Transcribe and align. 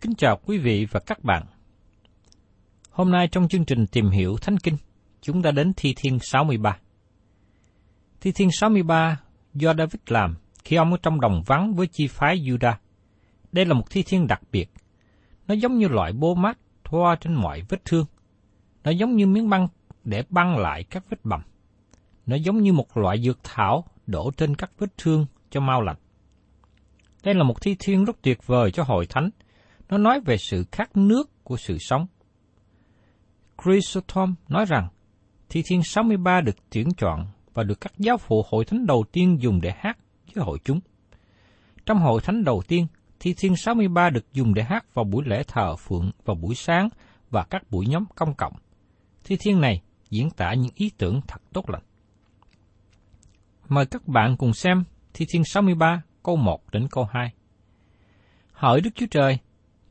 Kính 0.00 0.14
chào 0.14 0.40
quý 0.46 0.58
vị 0.58 0.86
và 0.90 1.00
các 1.00 1.24
bạn. 1.24 1.46
Hôm 2.90 3.10
nay 3.10 3.28
trong 3.28 3.48
chương 3.48 3.64
trình 3.64 3.86
tìm 3.86 4.10
hiểu 4.10 4.36
Thánh 4.40 4.58
Kinh, 4.58 4.76
chúng 5.20 5.42
ta 5.42 5.50
đến 5.50 5.72
Thi 5.76 5.94
Thiên 5.96 6.18
63. 6.22 6.78
Thi 8.20 8.32
Thiên 8.32 8.48
63 8.52 9.20
do 9.54 9.74
David 9.74 10.00
làm 10.08 10.36
khi 10.64 10.76
ông 10.76 10.90
ở 10.90 10.96
trong 11.02 11.20
đồng 11.20 11.42
vắng 11.46 11.74
với 11.74 11.86
chi 11.86 12.06
phái 12.06 12.38
Judah. 12.38 12.74
Đây 13.52 13.64
là 13.64 13.74
một 13.74 13.90
thi 13.90 14.02
thiên 14.02 14.26
đặc 14.26 14.40
biệt. 14.52 14.70
Nó 15.48 15.54
giống 15.54 15.78
như 15.78 15.88
loại 15.88 16.12
bô 16.12 16.34
mát 16.34 16.58
thoa 16.84 17.16
trên 17.16 17.34
mọi 17.34 17.62
vết 17.68 17.84
thương. 17.84 18.06
Nó 18.84 18.90
giống 18.90 19.16
như 19.16 19.26
miếng 19.26 19.48
băng 19.48 19.68
để 20.04 20.24
băng 20.28 20.58
lại 20.58 20.84
các 20.84 21.04
vết 21.10 21.24
bầm. 21.24 21.42
Nó 22.26 22.36
giống 22.36 22.62
như 22.62 22.72
một 22.72 22.96
loại 22.96 23.22
dược 23.22 23.38
thảo 23.44 23.84
đổ 24.06 24.30
trên 24.36 24.54
các 24.54 24.70
vết 24.78 24.98
thương 24.98 25.26
cho 25.50 25.60
mau 25.60 25.82
lành. 25.82 25.96
Đây 27.24 27.34
là 27.34 27.44
một 27.44 27.60
thi 27.60 27.76
thiên 27.78 28.04
rất 28.04 28.22
tuyệt 28.22 28.46
vời 28.46 28.70
cho 28.70 28.82
hội 28.82 29.06
thánh. 29.06 29.30
Nó 29.90 29.98
nói 29.98 30.20
về 30.20 30.36
sự 30.36 30.64
khát 30.72 30.96
nước 30.96 31.44
của 31.44 31.56
sự 31.56 31.78
sống. 31.78 32.06
Chrysostom 33.64 34.34
nói 34.48 34.64
rằng, 34.64 34.88
thi 35.48 35.62
thiên 35.66 35.82
63 35.82 36.40
được 36.40 36.56
tuyển 36.70 36.88
chọn 36.96 37.26
và 37.54 37.62
được 37.62 37.80
các 37.80 37.92
giáo 37.98 38.18
phụ 38.18 38.44
hội 38.50 38.64
thánh 38.64 38.86
đầu 38.86 39.04
tiên 39.12 39.36
dùng 39.40 39.60
để 39.60 39.72
hát 39.76 39.98
với 40.34 40.44
hội 40.44 40.58
chúng. 40.64 40.80
Trong 41.86 41.98
hội 41.98 42.20
thánh 42.20 42.44
đầu 42.44 42.62
tiên, 42.68 42.86
thi 43.20 43.34
thiên 43.38 43.56
63 43.56 44.10
được 44.10 44.32
dùng 44.32 44.54
để 44.54 44.62
hát 44.62 44.94
vào 44.94 45.04
buổi 45.04 45.24
lễ 45.26 45.42
thờ 45.48 45.76
phượng 45.76 46.10
vào 46.24 46.36
buổi 46.36 46.54
sáng 46.54 46.88
và 47.30 47.44
các 47.50 47.70
buổi 47.70 47.86
nhóm 47.86 48.04
công 48.14 48.34
cộng. 48.34 48.52
Thi 49.24 49.36
thiên 49.40 49.60
này 49.60 49.82
diễn 50.10 50.30
tả 50.30 50.54
những 50.54 50.72
ý 50.74 50.90
tưởng 50.98 51.20
thật 51.28 51.42
tốt 51.52 51.70
lành. 51.70 51.82
Mời 53.68 53.86
các 53.86 54.08
bạn 54.08 54.36
cùng 54.36 54.52
xem 54.52 54.84
Thi 55.14 55.26
thiên 55.32 55.44
63 55.44 56.02
câu 56.22 56.36
1 56.36 56.70
đến 56.72 56.86
câu 56.90 57.04
2. 57.10 57.32
Hỡi 58.52 58.80
Đức 58.80 58.90
Chúa 58.94 59.06
Trời, 59.10 59.38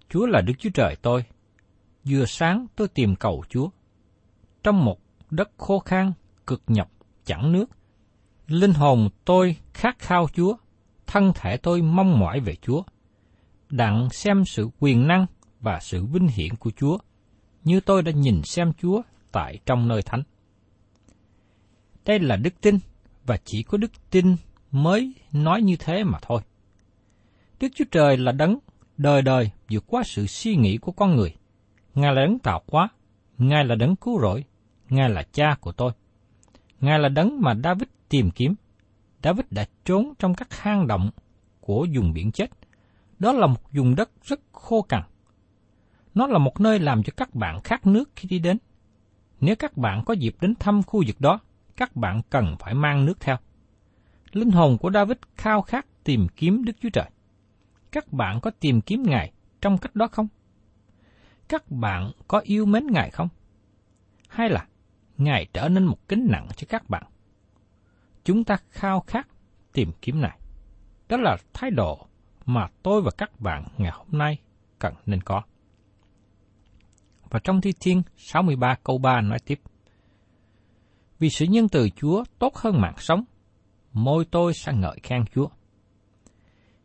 Chúa 0.09 0.25
là 0.25 0.41
Đức 0.41 0.53
Chúa 0.59 0.69
Trời 0.73 0.95
tôi. 1.01 1.23
Vừa 2.05 2.25
sáng 2.25 2.67
tôi 2.75 2.87
tìm 2.87 3.15
cầu 3.15 3.43
Chúa. 3.49 3.69
Trong 4.63 4.85
một 4.85 4.97
đất 5.29 5.49
khô 5.57 5.79
khan, 5.79 6.13
cực 6.47 6.61
nhọc, 6.67 6.91
chẳng 7.25 7.51
nước. 7.51 7.65
Linh 8.47 8.73
hồn 8.73 9.09
tôi 9.25 9.55
khát 9.73 9.99
khao 9.99 10.27
Chúa, 10.33 10.55
thân 11.07 11.31
thể 11.35 11.57
tôi 11.57 11.81
mong 11.81 12.19
mỏi 12.19 12.39
về 12.39 12.55
Chúa. 12.55 12.83
Đặng 13.69 14.09
xem 14.09 14.45
sự 14.45 14.69
quyền 14.79 15.07
năng 15.07 15.25
và 15.59 15.79
sự 15.81 16.05
vinh 16.05 16.27
hiển 16.27 16.55
của 16.55 16.71
Chúa, 16.71 16.97
như 17.63 17.79
tôi 17.79 18.03
đã 18.03 18.11
nhìn 18.11 18.41
xem 18.43 18.73
Chúa 18.81 19.01
tại 19.31 19.59
trong 19.65 19.87
nơi 19.87 20.01
thánh. 20.01 20.23
Đây 22.05 22.19
là 22.19 22.35
đức 22.35 22.53
tin, 22.61 22.77
và 23.25 23.37
chỉ 23.45 23.63
có 23.63 23.77
đức 23.77 23.91
tin 24.09 24.35
mới 24.71 25.13
nói 25.31 25.61
như 25.61 25.75
thế 25.79 26.03
mà 26.03 26.19
thôi. 26.21 26.41
Đức 27.59 27.67
Chúa 27.75 27.85
Trời 27.91 28.17
là 28.17 28.31
đấng 28.31 28.59
đời 28.99 29.21
đời 29.21 29.51
vượt 29.69 29.83
qua 29.87 30.03
sự 30.05 30.27
suy 30.27 30.55
nghĩ 30.55 30.77
của 30.77 30.91
con 30.91 31.15
người. 31.15 31.35
Ngài 31.95 32.13
là 32.13 32.21
đấng 32.21 32.39
tạo 32.39 32.61
hóa, 32.67 32.89
Ngài 33.37 33.65
là 33.65 33.75
đấng 33.75 33.95
cứu 33.95 34.21
rỗi, 34.21 34.43
Ngài 34.89 35.09
là 35.09 35.23
cha 35.23 35.55
của 35.61 35.71
tôi. 35.71 35.91
Ngài 36.79 36.99
là 36.99 37.09
đấng 37.09 37.41
mà 37.41 37.55
David 37.63 37.87
tìm 38.09 38.31
kiếm. 38.31 38.55
David 39.23 39.45
đã 39.51 39.65
trốn 39.85 40.13
trong 40.19 40.33
các 40.33 40.61
hang 40.61 40.87
động 40.87 41.09
của 41.59 41.87
vùng 41.93 42.13
biển 42.13 42.31
chết. 42.31 42.49
Đó 43.19 43.31
là 43.31 43.47
một 43.47 43.71
vùng 43.71 43.95
đất 43.95 44.09
rất 44.23 44.39
khô 44.51 44.81
cằn. 44.81 45.01
Nó 46.15 46.27
là 46.27 46.37
một 46.37 46.59
nơi 46.59 46.79
làm 46.79 47.03
cho 47.03 47.13
các 47.17 47.35
bạn 47.35 47.61
khát 47.61 47.87
nước 47.87 48.09
khi 48.15 48.27
đi 48.29 48.39
đến. 48.39 48.57
Nếu 49.41 49.55
các 49.55 49.77
bạn 49.77 50.03
có 50.05 50.13
dịp 50.13 50.35
đến 50.41 50.55
thăm 50.59 50.83
khu 50.83 51.03
vực 51.07 51.21
đó, 51.21 51.39
các 51.77 51.95
bạn 51.95 52.21
cần 52.29 52.55
phải 52.59 52.73
mang 52.73 53.05
nước 53.05 53.19
theo. 53.19 53.37
Linh 54.31 54.51
hồn 54.51 54.77
của 54.77 54.91
David 54.91 55.17
khao 55.35 55.61
khát 55.61 55.85
tìm 56.03 56.27
kiếm 56.35 56.65
Đức 56.65 56.73
Chúa 56.81 56.89
Trời. 56.89 57.09
Các 57.91 58.13
bạn 58.13 58.39
có 58.41 58.51
tìm 58.59 58.81
kiếm 58.81 59.03
Ngài 59.03 59.31
trong 59.61 59.77
cách 59.77 59.95
đó 59.95 60.07
không? 60.11 60.27
Các 61.47 61.71
bạn 61.71 62.11
có 62.27 62.39
yêu 62.39 62.65
mến 62.65 62.87
Ngài 62.87 63.09
không? 63.11 63.27
Hay 64.29 64.49
là 64.49 64.67
Ngài 65.17 65.47
trở 65.53 65.69
nên 65.69 65.85
một 65.85 66.07
kính 66.07 66.27
nặng 66.29 66.47
cho 66.55 66.65
các 66.69 66.89
bạn? 66.89 67.03
Chúng 68.23 68.43
ta 68.43 68.57
khao 68.69 68.99
khát 68.99 69.27
tìm 69.73 69.91
kiếm 70.01 70.21
Ngài. 70.21 70.39
Đó 71.09 71.17
là 71.17 71.37
thái 71.53 71.71
độ 71.71 72.07
mà 72.45 72.67
tôi 72.83 73.01
và 73.01 73.11
các 73.17 73.39
bạn 73.39 73.67
ngày 73.77 73.91
hôm 73.91 74.07
nay 74.11 74.37
cần 74.79 74.93
nên 75.05 75.21
có. 75.23 75.41
Và 77.29 77.39
trong 77.43 77.61
Thi 77.61 77.73
Thiên 77.79 78.01
63 78.17 78.75
câu 78.83 78.97
3 78.97 79.21
nói 79.21 79.39
tiếp. 79.45 79.59
Vì 81.19 81.29
sự 81.29 81.45
nhân 81.45 81.69
từ 81.69 81.89
Chúa 81.89 82.23
tốt 82.39 82.55
hơn 82.55 82.81
mạng 82.81 82.95
sống, 82.97 83.23
môi 83.93 84.25
tôi 84.25 84.53
sẽ 84.53 84.73
ngợi 84.73 84.99
khen 85.03 85.25
Chúa. 85.35 85.47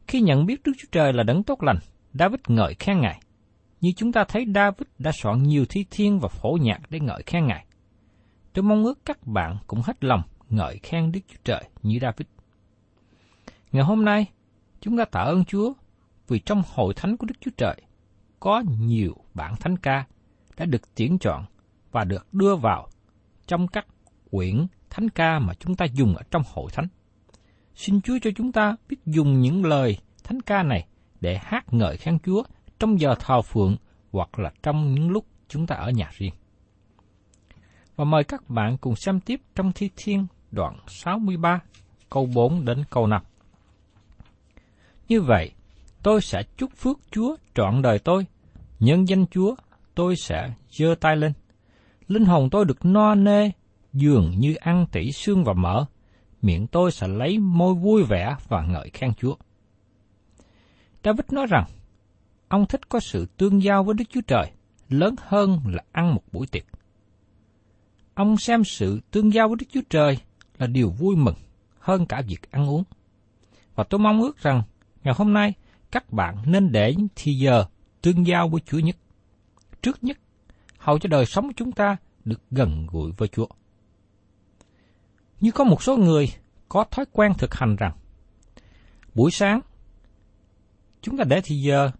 Khi 0.09 0.21
nhận 0.21 0.47
biết 0.47 0.63
Đức 0.65 0.73
Chúa 0.79 0.89
Trời 0.93 1.13
là 1.13 1.23
đấng 1.23 1.43
tốt 1.43 1.63
lành, 1.63 1.79
David 2.13 2.41
ngợi 2.49 2.75
khen 2.75 3.01
Ngài. 3.01 3.21
Như 3.81 3.93
chúng 3.97 4.13
ta 4.13 4.25
thấy 4.25 4.47
David 4.55 4.89
đã 4.99 5.13
soạn 5.13 5.43
nhiều 5.43 5.65
thi 5.69 5.85
thiên 5.91 6.21
và 6.21 6.29
phổ 6.29 6.59
nhạc 6.61 6.81
để 6.91 7.01
ngợi 7.01 7.23
khen 7.27 7.47
Ngài. 7.47 7.67
Tôi 8.53 8.63
mong 8.63 8.85
ước 8.85 9.05
các 9.05 9.27
bạn 9.27 9.57
cũng 9.67 9.81
hết 9.85 10.05
lòng 10.05 10.23
ngợi 10.49 10.79
khen 10.83 11.13
Đức 11.13 11.21
Chúa 11.29 11.39
Trời 11.45 11.65
như 11.83 11.99
David. 12.03 12.27
Ngày 13.73 13.85
hôm 13.85 14.05
nay, 14.05 14.27
chúng 14.81 14.97
ta 14.97 15.05
tạ 15.05 15.21
ơn 15.21 15.45
Chúa 15.45 15.73
vì 16.29 16.39
trong 16.39 16.63
hội 16.75 16.95
thánh 16.95 17.17
của 17.17 17.27
Đức 17.27 17.35
Chúa 17.41 17.51
Trời 17.57 17.77
có 18.41 18.63
nhiều 18.81 19.17
bản 19.35 19.57
thánh 19.61 19.77
ca 19.77 20.05
đã 20.57 20.67
được 20.67 20.95
tuyển 20.95 21.19
chọn 21.19 21.45
và 21.93 22.05
được 22.05 22.35
đưa 22.35 22.57
vào 22.57 22.89
trong 23.47 23.69
các 23.69 23.87
quyển 24.31 24.67
thánh 24.91 25.09
ca 25.09 25.39
mà 25.39 25.55
chúng 25.55 25.75
ta 25.75 25.85
dùng 25.85 26.17
ở 26.17 26.23
trong 26.31 26.43
hội 26.55 26.71
thánh. 26.73 26.87
Xin 27.75 28.01
Chúa 28.01 28.19
cho 28.23 28.31
chúng 28.37 28.53
ta 28.53 28.77
biết 28.89 28.97
dùng 29.07 29.41
những 29.41 29.65
lời 29.65 29.99
thánh 30.25 30.41
ca 30.41 30.63
này 30.63 30.87
để 31.21 31.39
hát 31.43 31.75
ngợi 31.75 31.97
khen 31.97 32.19
Chúa 32.19 32.43
trong 32.79 33.01
giờ 33.01 33.15
thờ 33.19 33.43
phượng 33.43 33.77
hoặc 34.13 34.39
là 34.39 34.53
trong 34.63 34.95
những 34.95 35.11
lúc 35.11 35.27
chúng 35.49 35.67
ta 35.67 35.77
ở 35.77 35.91
nhà 35.91 36.11
riêng. 36.13 36.33
Và 37.97 38.05
mời 38.05 38.25
các 38.25 38.51
bạn 38.51 38.77
cùng 38.79 38.97
xem 38.97 39.21
tiếp 39.21 39.41
trong 39.55 39.73
Thi 39.73 39.91
Thiên 39.97 40.27
đoạn 40.51 40.77
63, 40.87 41.61
câu 42.11 42.27
4 42.35 42.65
đến 42.65 42.85
câu 42.91 43.07
5. 43.07 43.23
Như 45.09 45.21
vậy, 45.21 45.51
tôi 46.03 46.21
sẽ 46.21 46.43
chúc 46.57 46.71
phước 46.77 46.99
Chúa 47.11 47.37
trọn 47.55 47.83
đời 47.83 47.99
tôi, 47.99 48.27
nhân 48.81 49.09
danh 49.09 49.27
Chúa, 49.27 49.55
tôi 49.95 50.17
sẽ 50.17 50.53
giơ 50.71 50.95
tay 51.01 51.17
lên. 51.17 51.33
Linh 52.09 52.25
hồn 52.25 52.51
tôi 52.51 52.65
được 52.65 52.85
no 52.85 53.15
nê, 53.15 53.51
dường 53.93 54.31
như 54.39 54.55
ăn 54.55 54.87
tỉ 54.93 55.13
xương 55.13 55.45
và 55.45 55.53
mỡ, 55.53 55.85
miệng 56.45 56.67
tôi 56.67 56.93
sẽ 56.93 57.09
lấy 57.09 57.39
môi 57.39 57.75
vui 57.75 58.05
vẻ 58.05 58.37
và 58.49 58.63
ngợi 58.63 58.91
khen 58.91 59.15
Chúa. 59.15 59.37
David 61.05 61.25
nói 61.31 61.47
rằng, 61.47 61.65
ông 62.49 62.67
thích 62.67 62.89
có 62.89 63.01
sự 63.01 63.27
tương 63.37 63.63
giao 63.63 63.85
với 63.85 63.95
Đức 63.95 64.05
Chúa 64.11 64.21
Trời, 64.21 64.51
lớn 64.89 65.15
hơn 65.19 65.61
là 65.67 65.83
ăn 65.93 66.15
một 66.15 66.23
buổi 66.33 66.47
tiệc. 66.47 66.65
Ông 68.15 68.37
xem 68.37 68.65
sự 68.65 69.01
tương 69.11 69.33
giao 69.33 69.49
với 69.49 69.57
Đức 69.61 69.67
Chúa 69.73 69.81
Trời 69.91 70.19
là 70.59 70.67
điều 70.67 70.91
vui 70.91 71.17
mừng 71.17 71.35
hơn 71.79 72.07
cả 72.07 72.23
việc 72.29 72.51
ăn 72.51 72.69
uống. 72.69 72.85
Và 73.75 73.85
tôi 73.85 73.99
mong 73.99 74.23
ước 74.23 74.39
rằng 74.39 74.63
ngày 75.05 75.15
hôm 75.17 75.33
nay 75.33 75.55
các 75.93 76.13
bạn 76.13 76.37
nên 76.47 76.73
để 76.73 76.95
thì 77.15 77.35
giờ 77.35 77.65
tương 78.03 78.27
giao 78.27 78.49
với 78.49 78.61
Chúa 78.67 78.79
nhất. 78.79 78.97
Trước 79.83 80.05
nhất, 80.05 80.19
hầu 80.79 80.99
cho 80.99 81.09
đời 81.09 81.27
sống 81.27 81.47
của 81.47 81.55
chúng 81.57 81.73
ta 81.73 81.97
được 82.25 82.41
gần 82.51 82.87
gũi 82.91 83.13
với 83.13 83.29
Chúa. 83.29 83.47
Như 85.41 85.51
có 85.51 85.65
một 85.65 85.83
số 85.83 85.97
người 85.97 86.29
có 86.69 86.85
thói 86.91 87.07
quen 87.13 87.33
thực 87.39 87.55
hành 87.55 87.77
rằng 87.77 87.93
buổi 89.15 89.31
sáng 89.31 89.61
chúng 91.03 91.17
ta 91.17 91.25
để 91.25 91.41
thì 91.45 91.57
giờ 91.57 91.91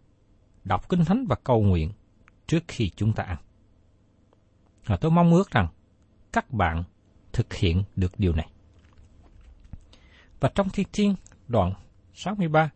đọc 0.65 0.89
kinh 0.89 1.05
thánh 1.05 1.27
và 1.27 1.37
cầu 1.45 1.63
nguyện 1.63 1.93
trước 2.47 2.63
khi 2.69 2.91
chúng 2.97 3.13
ta 3.13 3.25
ăn. 3.25 3.37
Và 4.87 4.97
tôi 4.97 5.11
mong 5.11 5.33
ước 5.33 5.51
rằng 5.51 5.69
các 6.33 6.53
bạn 6.53 6.85
thực 7.33 7.55
hiện 7.55 7.83
được 7.97 8.13
điều 8.19 8.33
này. 8.33 8.49
Và 10.41 10.51
trong 10.55 10.71
Thi 10.71 10.85
Thiên 10.93 11.15
đoạn 11.49 11.73
63, 12.15 12.71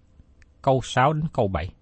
câu 0.62 0.81
6 0.84 1.12
đến 1.12 1.25
câu 1.32 1.49
7. 1.49 1.72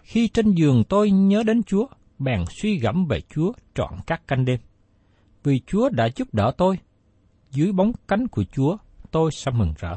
Khi 0.00 0.28
trên 0.28 0.54
giường 0.54 0.84
tôi 0.88 1.10
nhớ 1.10 1.42
đến 1.42 1.62
Chúa, 1.62 1.86
bèn 2.18 2.44
suy 2.48 2.78
gẫm 2.78 3.06
về 3.06 3.20
Chúa 3.20 3.52
trọn 3.74 3.94
các 4.06 4.28
canh 4.28 4.44
đêm. 4.44 4.60
Vì 5.42 5.60
Chúa 5.66 5.88
đã 5.88 6.08
giúp 6.16 6.34
đỡ 6.34 6.52
tôi, 6.56 6.78
dưới 7.56 7.72
bóng 7.72 7.92
cánh 8.08 8.28
của 8.28 8.44
Chúa 8.52 8.76
tôi 9.10 9.30
sẽ 9.32 9.50
mừng 9.50 9.74
rỡ. 9.78 9.96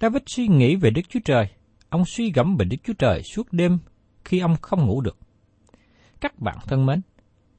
David 0.00 0.22
suy 0.26 0.48
nghĩ 0.48 0.76
về 0.76 0.90
Đức 0.90 1.02
Chúa 1.08 1.20
Trời, 1.24 1.48
ông 1.88 2.04
suy 2.04 2.32
gẫm 2.32 2.56
về 2.56 2.64
Đức 2.64 2.76
Chúa 2.84 2.92
Trời 2.98 3.22
suốt 3.22 3.52
đêm 3.52 3.78
khi 4.24 4.38
ông 4.38 4.56
không 4.62 4.86
ngủ 4.86 5.00
được. 5.00 5.18
Các 6.20 6.38
bạn 6.38 6.58
thân 6.66 6.86
mến, 6.86 7.00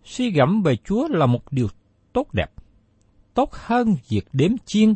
suy 0.03 0.31
gẫm 0.31 0.62
về 0.62 0.75
Chúa 0.75 1.07
là 1.07 1.25
một 1.25 1.51
điều 1.51 1.68
tốt 2.13 2.33
đẹp, 2.33 2.51
tốt 3.33 3.50
hơn 3.53 3.95
việc 4.09 4.27
đếm 4.33 4.51
chiên 4.65 4.94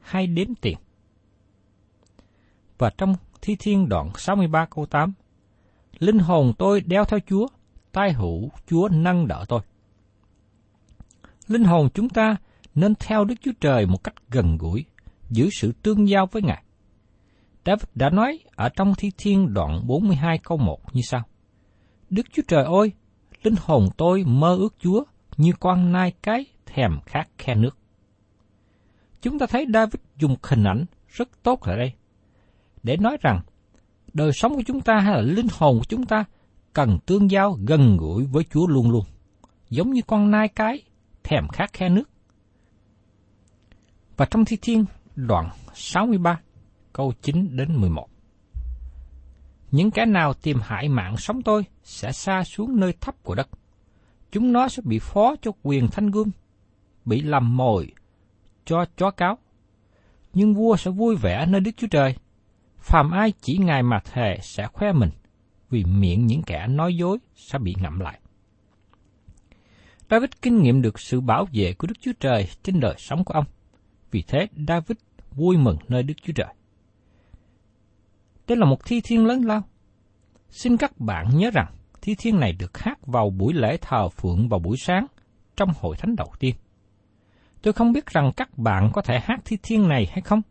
hay 0.00 0.26
đếm 0.26 0.54
tiền. 0.54 0.78
Và 2.78 2.90
trong 2.98 3.14
Thi 3.42 3.56
Thiên 3.58 3.88
đoạn 3.88 4.10
63 4.16 4.66
câu 4.66 4.86
8, 4.86 5.12
Linh 5.98 6.18
hồn 6.18 6.52
tôi 6.58 6.80
đeo 6.80 7.04
theo 7.04 7.20
Chúa, 7.26 7.46
tai 7.92 8.12
hữu 8.12 8.50
Chúa 8.66 8.88
nâng 8.88 9.26
đỡ 9.26 9.44
tôi. 9.48 9.60
Linh 11.48 11.64
hồn 11.64 11.88
chúng 11.94 12.08
ta 12.08 12.36
nên 12.74 12.94
theo 12.94 13.24
Đức 13.24 13.34
Chúa 13.40 13.52
Trời 13.60 13.86
một 13.86 14.04
cách 14.04 14.14
gần 14.30 14.58
gũi, 14.58 14.84
giữ 15.30 15.48
sự 15.52 15.72
tương 15.82 16.08
giao 16.08 16.26
với 16.26 16.42
Ngài. 16.42 16.62
David 17.64 17.84
đã 17.94 18.10
nói 18.10 18.38
ở 18.56 18.68
trong 18.68 18.94
Thi 18.94 19.10
Thiên 19.18 19.54
đoạn 19.54 19.86
42 19.86 20.38
câu 20.38 20.58
1 20.58 20.94
như 20.94 21.02
sau. 21.02 21.22
Đức 22.10 22.26
Chúa 22.32 22.42
Trời 22.48 22.64
ơi, 22.64 22.92
linh 23.42 23.54
hồn 23.58 23.88
tôi 23.96 24.24
mơ 24.26 24.56
ước 24.56 24.74
Chúa 24.78 25.04
như 25.36 25.52
con 25.60 25.92
nai 25.92 26.12
cái 26.22 26.44
thèm 26.66 27.00
khát 27.06 27.28
khe 27.38 27.54
nước. 27.54 27.76
Chúng 29.22 29.38
ta 29.38 29.46
thấy 29.46 29.66
David 29.74 30.00
dùng 30.16 30.36
hình 30.42 30.64
ảnh 30.64 30.84
rất 31.08 31.28
tốt 31.42 31.60
ở 31.60 31.76
đây, 31.76 31.92
để 32.82 32.96
nói 32.96 33.16
rằng 33.20 33.40
đời 34.12 34.32
sống 34.32 34.54
của 34.54 34.62
chúng 34.66 34.80
ta 34.80 34.98
hay 34.98 35.14
là 35.14 35.20
linh 35.20 35.46
hồn 35.58 35.78
của 35.78 35.84
chúng 35.88 36.06
ta 36.06 36.24
cần 36.72 36.98
tương 37.06 37.30
giao 37.30 37.58
gần 37.66 37.96
gũi 37.96 38.24
với 38.24 38.44
Chúa 38.50 38.66
luôn 38.66 38.90
luôn, 38.90 39.04
giống 39.70 39.90
như 39.90 40.00
con 40.06 40.30
nai 40.30 40.48
cái 40.48 40.82
thèm 41.22 41.48
khát 41.48 41.72
khe 41.72 41.88
nước. 41.88 42.10
Và 44.20 44.26
trong 44.26 44.44
Thi 44.44 44.56
Thiên 44.62 44.84
đoạn 45.16 45.50
63, 45.74 46.40
câu 46.92 47.12
9 47.22 47.56
đến 47.56 47.76
11. 47.76 48.08
Những 49.70 49.90
kẻ 49.90 50.06
nào 50.06 50.34
tìm 50.34 50.58
hại 50.62 50.88
mạng 50.88 51.16
sống 51.16 51.42
tôi 51.42 51.64
sẽ 51.82 52.12
xa 52.12 52.44
xuống 52.44 52.80
nơi 52.80 52.94
thấp 53.00 53.14
của 53.22 53.34
đất. 53.34 53.48
Chúng 54.32 54.52
nó 54.52 54.68
sẽ 54.68 54.82
bị 54.86 54.98
phó 54.98 55.34
cho 55.42 55.50
quyền 55.62 55.88
thanh 55.88 56.10
gươm, 56.10 56.30
bị 57.04 57.20
làm 57.22 57.56
mồi 57.56 57.92
cho 58.64 58.84
chó 58.96 59.10
cáo. 59.10 59.38
Nhưng 60.32 60.54
vua 60.54 60.76
sẽ 60.76 60.90
vui 60.90 61.16
vẻ 61.16 61.46
nơi 61.46 61.60
Đức 61.60 61.72
Chúa 61.76 61.88
Trời. 61.90 62.14
Phàm 62.78 63.10
ai 63.10 63.32
chỉ 63.40 63.58
ngài 63.58 63.82
mà 63.82 64.00
thề 64.12 64.38
sẽ 64.42 64.66
khoe 64.66 64.92
mình, 64.92 65.10
vì 65.70 65.84
miệng 65.84 66.26
những 66.26 66.42
kẻ 66.42 66.66
nói 66.66 66.96
dối 66.96 67.18
sẽ 67.34 67.58
bị 67.58 67.74
ngậm 67.80 68.00
lại. 68.00 68.20
David 70.10 70.30
kinh 70.42 70.62
nghiệm 70.62 70.82
được 70.82 71.00
sự 71.00 71.20
bảo 71.20 71.46
vệ 71.52 71.72
của 71.72 71.86
Đức 71.86 72.00
Chúa 72.00 72.12
Trời 72.20 72.48
trên 72.62 72.80
đời 72.80 72.94
sống 72.98 73.24
của 73.24 73.34
ông. 73.34 73.44
Vì 74.10 74.22
thế 74.22 74.46
David 74.68 74.98
vui 75.30 75.56
mừng 75.56 75.76
nơi 75.88 76.02
Đức 76.02 76.14
Chúa 76.22 76.32
Trời. 76.32 76.54
Đây 78.48 78.56
là 78.56 78.66
một 78.66 78.84
thi 78.84 79.00
thiên 79.04 79.26
lớn 79.26 79.42
lao. 79.44 79.62
Xin 80.48 80.76
các 80.76 81.00
bạn 81.00 81.28
nhớ 81.36 81.50
rằng 81.50 81.66
thi 82.02 82.14
thiên 82.18 82.40
này 82.40 82.52
được 82.52 82.78
hát 82.78 83.06
vào 83.06 83.30
buổi 83.30 83.52
lễ 83.52 83.76
thờ 83.76 84.08
phượng 84.08 84.48
vào 84.48 84.60
buổi 84.60 84.76
sáng 84.76 85.06
trong 85.56 85.70
hội 85.80 85.96
thánh 85.96 86.16
đầu 86.16 86.32
tiên. 86.38 86.54
Tôi 87.62 87.72
không 87.72 87.92
biết 87.92 88.06
rằng 88.06 88.32
các 88.36 88.58
bạn 88.58 88.90
có 88.92 89.02
thể 89.02 89.20
hát 89.20 89.40
thi 89.44 89.58
thiên 89.62 89.88
này 89.88 90.06
hay 90.10 90.20
không. 90.20 90.42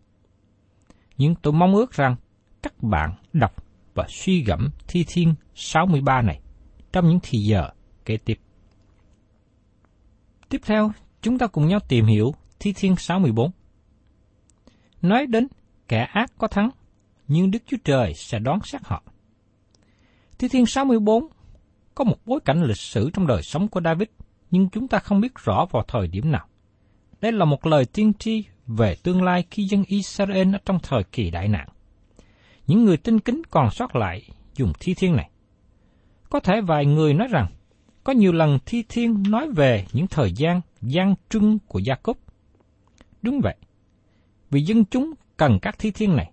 Nhưng 1.17 1.35
tôi 1.35 1.53
mong 1.53 1.75
ước 1.75 1.91
rằng 1.91 2.15
các 2.61 2.83
bạn 2.83 3.13
đọc 3.33 3.55
và 3.93 4.05
suy 4.09 4.43
gẫm 4.43 4.69
thi 4.87 5.05
thiên 5.07 5.35
63 5.55 6.21
này 6.21 6.41
trong 6.91 7.07
những 7.07 7.19
thì 7.23 7.39
giờ 7.39 7.69
kế 8.05 8.17
tiếp. 8.17 8.39
Tiếp 10.49 10.61
theo, 10.65 10.91
chúng 11.21 11.37
ta 11.37 11.47
cùng 11.47 11.67
nhau 11.67 11.79
tìm 11.87 12.05
hiểu 12.05 12.33
Thi 12.59 12.73
Thiên 12.73 12.95
64. 12.95 13.51
Nói 15.01 15.27
đến 15.27 15.47
kẻ 15.87 16.07
ác 16.13 16.31
có 16.37 16.47
thắng, 16.47 16.69
nhưng 17.27 17.51
Đức 17.51 17.59
Chúa 17.65 17.77
Trời 17.83 18.13
sẽ 18.13 18.39
đón 18.39 18.59
xét 18.63 18.81
họ. 18.83 19.03
Thi 20.39 20.47
Thiên 20.47 20.65
64 20.65 21.27
có 21.95 22.03
một 22.03 22.17
bối 22.25 22.39
cảnh 22.45 22.63
lịch 22.63 22.77
sử 22.77 23.09
trong 23.13 23.27
đời 23.27 23.41
sống 23.43 23.67
của 23.67 23.81
David, 23.81 24.07
nhưng 24.51 24.69
chúng 24.69 24.87
ta 24.87 24.99
không 24.99 25.21
biết 25.21 25.35
rõ 25.35 25.65
vào 25.71 25.83
thời 25.87 26.07
điểm 26.07 26.31
nào. 26.31 26.47
Đây 27.21 27.31
là 27.31 27.45
một 27.45 27.65
lời 27.65 27.85
tiên 27.85 28.13
tri 28.19 28.43
về 28.67 28.95
tương 29.03 29.23
lai 29.23 29.43
khi 29.51 29.63
dân 29.63 29.83
Israel 29.87 30.55
ở 30.55 30.59
trong 30.65 30.79
thời 30.83 31.03
kỳ 31.03 31.31
đại 31.31 31.47
nạn. 31.47 31.67
Những 32.67 32.85
người 32.85 32.97
tin 32.97 33.19
kính 33.19 33.41
còn 33.49 33.71
sót 33.71 33.95
lại 33.95 34.29
dùng 34.55 34.73
thi 34.79 34.93
thiên 34.93 35.15
này. 35.15 35.29
Có 36.29 36.39
thể 36.39 36.61
vài 36.61 36.85
người 36.85 37.13
nói 37.13 37.27
rằng, 37.31 37.47
có 38.03 38.13
nhiều 38.13 38.31
lần 38.31 38.59
thi 38.65 38.83
thiên 38.89 39.23
nói 39.29 39.49
về 39.55 39.85
những 39.93 40.07
thời 40.07 40.31
gian 40.31 40.61
gian 40.81 41.15
trưng 41.29 41.59
của 41.67 41.79
Gia 41.79 41.95
Cốp. 41.95 42.17
Đúng 43.21 43.41
vậy, 43.43 43.55
vì 44.49 44.61
dân 44.61 44.85
chúng 44.85 45.13
cần 45.38 45.59
các 45.61 45.75
thi 45.79 45.91
thiên 45.91 46.15
này, 46.15 46.31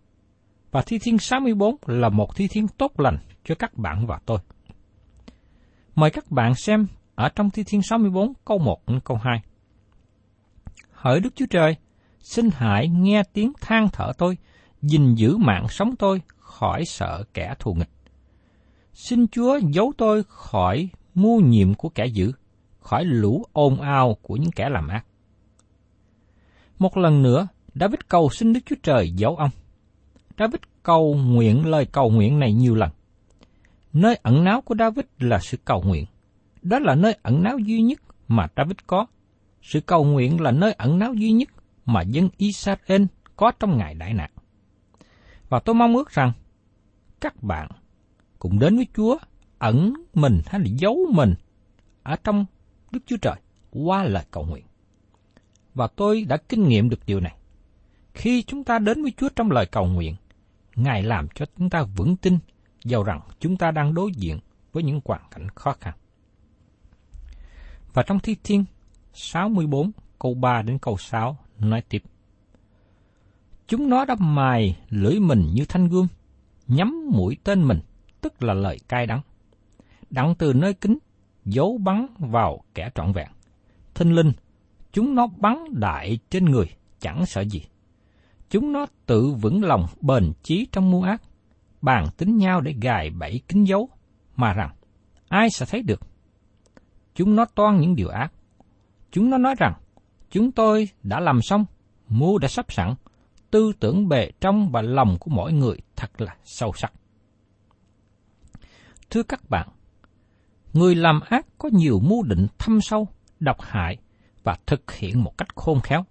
và 0.70 0.82
thi 0.82 0.98
thiên 1.02 1.18
64 1.18 1.76
là 1.86 2.08
một 2.08 2.36
thi 2.36 2.48
thiên 2.48 2.68
tốt 2.68 3.00
lành 3.00 3.18
cho 3.44 3.54
các 3.54 3.74
bạn 3.74 4.06
và 4.06 4.18
tôi. 4.26 4.38
Mời 5.94 6.10
các 6.10 6.30
bạn 6.30 6.54
xem 6.54 6.86
ở 7.14 7.28
trong 7.28 7.50
thi 7.50 7.64
thiên 7.66 7.82
64 7.82 8.32
câu 8.44 8.58
1 8.58 8.88
đến 8.88 9.00
câu 9.04 9.16
2. 9.16 9.42
Hỡi 10.90 11.20
Đức 11.20 11.34
Chúa 11.34 11.46
Trời, 11.50 11.76
xin 12.20 12.50
hãy 12.52 12.88
nghe 12.88 13.22
tiếng 13.32 13.52
than 13.60 13.88
thở 13.92 14.12
tôi, 14.18 14.38
gìn 14.82 15.14
giữ 15.14 15.36
mạng 15.36 15.66
sống 15.68 15.96
tôi 15.96 16.20
khỏi 16.36 16.84
sợ 16.84 17.24
kẻ 17.34 17.54
thù 17.58 17.74
nghịch. 17.74 17.90
Xin 18.92 19.28
Chúa 19.28 19.58
giấu 19.72 19.92
tôi 19.98 20.22
khỏi 20.28 20.88
mưu 21.14 21.40
nhiệm 21.40 21.74
của 21.74 21.88
kẻ 21.88 22.06
dữ, 22.06 22.32
khỏi 22.80 23.04
lũ 23.04 23.44
ồn 23.52 23.80
ào 23.80 24.16
của 24.22 24.36
những 24.36 24.50
kẻ 24.50 24.68
làm 24.68 24.88
ác. 24.88 25.06
Một 26.78 26.96
lần 26.96 27.22
nữa, 27.22 27.48
David 27.74 28.00
cầu 28.08 28.30
xin 28.30 28.52
Đức 28.52 28.60
Chúa 28.66 28.76
Trời 28.82 29.10
giấu 29.10 29.36
ông. 29.36 29.50
David 30.38 30.60
cầu 30.82 31.14
nguyện 31.14 31.66
lời 31.66 31.86
cầu 31.86 32.10
nguyện 32.10 32.38
này 32.38 32.52
nhiều 32.52 32.74
lần. 32.74 32.90
Nơi 33.92 34.18
ẩn 34.22 34.44
náu 34.44 34.60
của 34.60 34.74
David 34.78 35.04
là 35.18 35.38
sự 35.38 35.56
cầu 35.64 35.82
nguyện. 35.82 36.04
Đó 36.62 36.78
là 36.78 36.94
nơi 36.94 37.18
ẩn 37.22 37.42
náu 37.42 37.58
duy 37.58 37.82
nhất 37.82 38.00
mà 38.28 38.46
David 38.56 38.76
có. 38.86 39.06
Sự 39.62 39.80
cầu 39.80 40.04
nguyện 40.04 40.40
là 40.40 40.50
nơi 40.50 40.72
ẩn 40.72 40.98
náu 40.98 41.14
duy 41.14 41.32
nhất 41.32 41.48
mà 41.86 42.02
dân 42.02 42.28
Israel 42.36 43.02
có 43.36 43.52
trong 43.60 43.78
ngày 43.78 43.94
đại 43.94 44.14
nạn. 44.14 44.30
Và 45.48 45.58
tôi 45.58 45.74
mong 45.74 45.96
ước 45.96 46.10
rằng 46.10 46.32
các 47.20 47.42
bạn 47.42 47.68
cũng 48.38 48.58
đến 48.58 48.76
với 48.76 48.86
Chúa, 48.96 49.18
ẩn 49.58 49.92
mình 50.14 50.40
hay 50.46 50.60
là 50.60 50.66
giấu 50.78 50.96
mình 51.12 51.34
ở 52.02 52.16
trong 52.24 52.46
Đức 52.90 53.00
Chúa 53.06 53.16
Trời 53.22 53.36
qua 53.70 54.04
lời 54.04 54.24
cầu 54.30 54.44
nguyện. 54.44 54.65
Và 55.76 55.86
tôi 55.86 56.24
đã 56.28 56.36
kinh 56.36 56.68
nghiệm 56.68 56.88
được 56.88 57.00
điều 57.06 57.20
này. 57.20 57.36
Khi 58.14 58.42
chúng 58.42 58.64
ta 58.64 58.78
đến 58.78 59.02
với 59.02 59.12
Chúa 59.16 59.28
trong 59.36 59.50
lời 59.50 59.66
cầu 59.66 59.86
nguyện, 59.86 60.16
Ngài 60.76 61.02
làm 61.02 61.28
cho 61.34 61.46
chúng 61.58 61.70
ta 61.70 61.82
vững 61.82 62.16
tin, 62.16 62.38
giàu 62.84 63.02
rằng 63.02 63.20
chúng 63.40 63.56
ta 63.56 63.70
đang 63.70 63.94
đối 63.94 64.10
diện 64.12 64.38
với 64.72 64.82
những 64.82 65.00
hoàn 65.04 65.20
cảnh 65.30 65.48
khó 65.54 65.72
khăn. 65.80 65.94
Và 67.92 68.02
trong 68.02 68.20
Thi 68.20 68.36
Thiên 68.44 68.64
64 69.12 69.90
câu 70.18 70.34
3 70.34 70.62
đến 70.62 70.78
câu 70.78 70.96
6 70.96 71.38
nói 71.58 71.82
tiếp. 71.88 72.02
Chúng 73.66 73.88
nó 73.88 74.04
đã 74.04 74.16
mài 74.18 74.78
lưỡi 74.88 75.20
mình 75.20 75.50
như 75.54 75.64
thanh 75.68 75.88
gươm, 75.88 76.06
nhắm 76.66 77.10
mũi 77.12 77.36
tên 77.44 77.68
mình, 77.68 77.80
tức 78.20 78.42
là 78.42 78.54
lời 78.54 78.78
cay 78.88 79.06
đắng. 79.06 79.20
Đặng 80.10 80.34
từ 80.34 80.52
nơi 80.52 80.74
kính, 80.74 80.98
giấu 81.44 81.78
bắn 81.78 82.06
vào 82.18 82.60
kẻ 82.74 82.90
trọn 82.94 83.12
vẹn. 83.12 83.28
Thinh 83.94 84.14
linh, 84.14 84.32
chúng 84.92 85.14
nó 85.14 85.26
bắn 85.26 85.58
đại 85.70 86.18
trên 86.30 86.44
người, 86.44 86.66
chẳng 87.00 87.26
sợ 87.26 87.40
gì. 87.40 87.62
Chúng 88.50 88.72
nó 88.72 88.86
tự 89.06 89.30
vững 89.30 89.64
lòng 89.64 89.86
bền 90.00 90.32
chí 90.42 90.66
trong 90.72 90.90
mưu 90.90 91.02
ác, 91.02 91.22
bàn 91.80 92.06
tính 92.16 92.36
nhau 92.36 92.60
để 92.60 92.74
gài 92.80 93.10
bẫy 93.10 93.40
kính 93.48 93.66
dấu, 93.66 93.88
mà 94.36 94.52
rằng, 94.52 94.70
ai 95.28 95.50
sẽ 95.50 95.66
thấy 95.66 95.82
được? 95.82 96.00
Chúng 97.14 97.36
nó 97.36 97.44
toan 97.44 97.80
những 97.80 97.96
điều 97.96 98.08
ác. 98.08 98.32
Chúng 99.12 99.30
nó 99.30 99.38
nói 99.38 99.54
rằng, 99.58 99.72
chúng 100.30 100.52
tôi 100.52 100.88
đã 101.02 101.20
làm 101.20 101.42
xong, 101.42 101.64
mưu 102.08 102.38
đã 102.38 102.48
sắp 102.48 102.72
sẵn, 102.72 102.94
tư 103.50 103.72
tưởng 103.80 104.08
bề 104.08 104.30
trong 104.40 104.70
và 104.70 104.82
lòng 104.82 105.16
của 105.20 105.30
mỗi 105.30 105.52
người 105.52 105.76
thật 105.96 106.20
là 106.20 106.36
sâu 106.44 106.72
sắc. 106.76 106.92
Thưa 109.10 109.22
các 109.22 109.50
bạn, 109.50 109.68
người 110.72 110.94
làm 110.94 111.20
ác 111.28 111.46
có 111.58 111.68
nhiều 111.72 112.00
mưu 112.00 112.22
định 112.22 112.46
thâm 112.58 112.80
sâu, 112.80 113.08
độc 113.40 113.56
hại 113.60 113.98
và 114.46 114.56
thực 114.66 114.92
hiện 114.92 115.24
một 115.24 115.38
cách 115.38 115.56
khôn 115.56 115.80
khéo. 115.80 116.04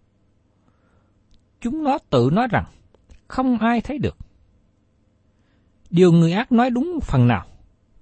Chúng 1.61 1.83
nó 1.83 1.97
tự 2.09 2.29
nói 2.33 2.47
rằng 2.51 2.65
không 3.27 3.57
ai 3.57 3.81
thấy 3.81 3.97
được. 3.97 4.17
Điều 5.89 6.11
người 6.11 6.31
ác 6.31 6.51
nói 6.51 6.69
đúng 6.69 6.99
phần 7.01 7.27
nào, 7.27 7.45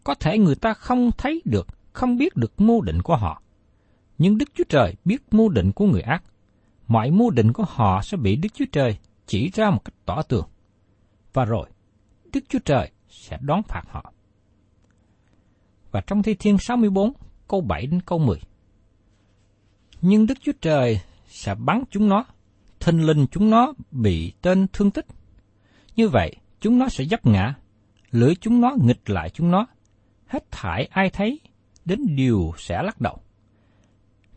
có 0.04 0.16
thể 0.16 0.38
người 0.38 0.56
ta 0.56 0.74
không 0.74 1.12
thấy 1.18 1.42
được, 1.46 1.68
không 1.92 2.18
biết 2.18 2.36
được 2.36 2.62
mưu 2.62 2.82
định 2.82 3.02
của 3.02 3.16
họ. 3.16 3.42
Nhưng 4.18 4.38
Đức 4.38 4.50
Chúa 4.56 4.64
Trời 4.70 4.96
biết 5.06 5.22
mưu 5.32 5.50
định 5.50 5.72
của 5.72 5.86
người 5.86 6.02
ác. 6.02 6.24
Mọi 6.88 7.12
mưu 7.12 7.30
định 7.30 7.54
của 7.54 7.66
họ 7.68 8.02
sẽ 8.02 8.18
bị 8.18 8.36
Đức 8.36 8.50
Chúa 8.54 8.66
Trời 8.72 8.98
chỉ 9.26 9.50
ra 9.54 9.70
một 9.70 9.86
cách 9.86 9.96
tỏ 10.06 10.22
tường. 10.22 10.46
Và 11.34 11.46
rồi, 11.46 11.70
Đức 12.34 12.44
Chúa 12.50 12.60
Trời 12.66 12.92
sẽ 13.10 13.38
đón 13.42 13.62
phạt 13.64 13.84
họ. 13.90 14.14
Và 15.92 16.02
trong 16.02 16.24
Thi 16.24 16.36
Thiên 16.36 16.58
64, 16.58 17.14
câu 17.48 17.62
7 17.62 17.86
đến 17.86 18.02
câu 18.06 18.20
10. 18.20 18.40
Nhưng 20.06 20.28
Đức 20.28 20.38
Chúa 20.42 20.52
Trời 20.62 21.00
sẽ 21.28 21.56
bắn 21.56 21.84
chúng 21.92 22.10
nó, 22.10 22.26
thinh 22.80 23.02
linh 23.02 23.26
chúng 23.32 23.50
nó 23.50 23.74
bị 23.92 24.34
tên 24.42 24.68
thương 24.74 24.92
tích. 24.92 25.06
Như 25.96 26.10
vậy, 26.10 26.36
chúng 26.62 26.80
nó 26.80 26.90
sẽ 26.90 27.06
dấp 27.06 27.26
ngã, 27.26 27.54
lưỡi 28.12 28.36
chúng 28.36 28.62
nó 28.62 28.76
nghịch 28.82 29.10
lại 29.10 29.30
chúng 29.30 29.52
nó, 29.52 29.66
hết 30.28 30.52
thải 30.52 30.86
ai 30.92 31.10
thấy, 31.10 31.40
đến 31.86 32.16
điều 32.16 32.54
sẽ 32.58 32.84
lắc 32.84 33.02
đầu. 33.02 33.18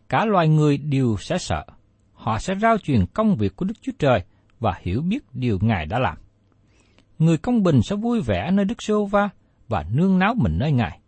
Cả 0.09 0.25
loài 0.25 0.47
người 0.47 0.77
đều 0.77 1.17
sẽ 1.19 1.37
sợ, 1.37 1.65
họ 2.13 2.39
sẽ 2.39 2.55
rao 2.55 2.77
truyền 2.77 3.05
công 3.05 3.35
việc 3.35 3.55
của 3.55 3.65
Đức 3.65 3.81
Chúa 3.81 3.91
Trời 3.99 4.23
và 4.59 4.75
hiểu 4.81 5.01
biết 5.01 5.23
điều 5.33 5.59
Ngài 5.61 5.85
đã 5.85 5.99
làm. 5.99 6.17
Người 7.19 7.37
công 7.37 7.63
bình 7.63 7.81
sẽ 7.81 7.95
vui 7.95 8.21
vẻ 8.21 8.51
nơi 8.51 8.65
Đức 8.65 8.81
Sô 8.81 9.05
Va 9.05 9.29
và 9.67 9.85
nương 9.93 10.19
náo 10.19 10.33
mình 10.37 10.57
nơi 10.57 10.71
Ngài. 10.71 10.99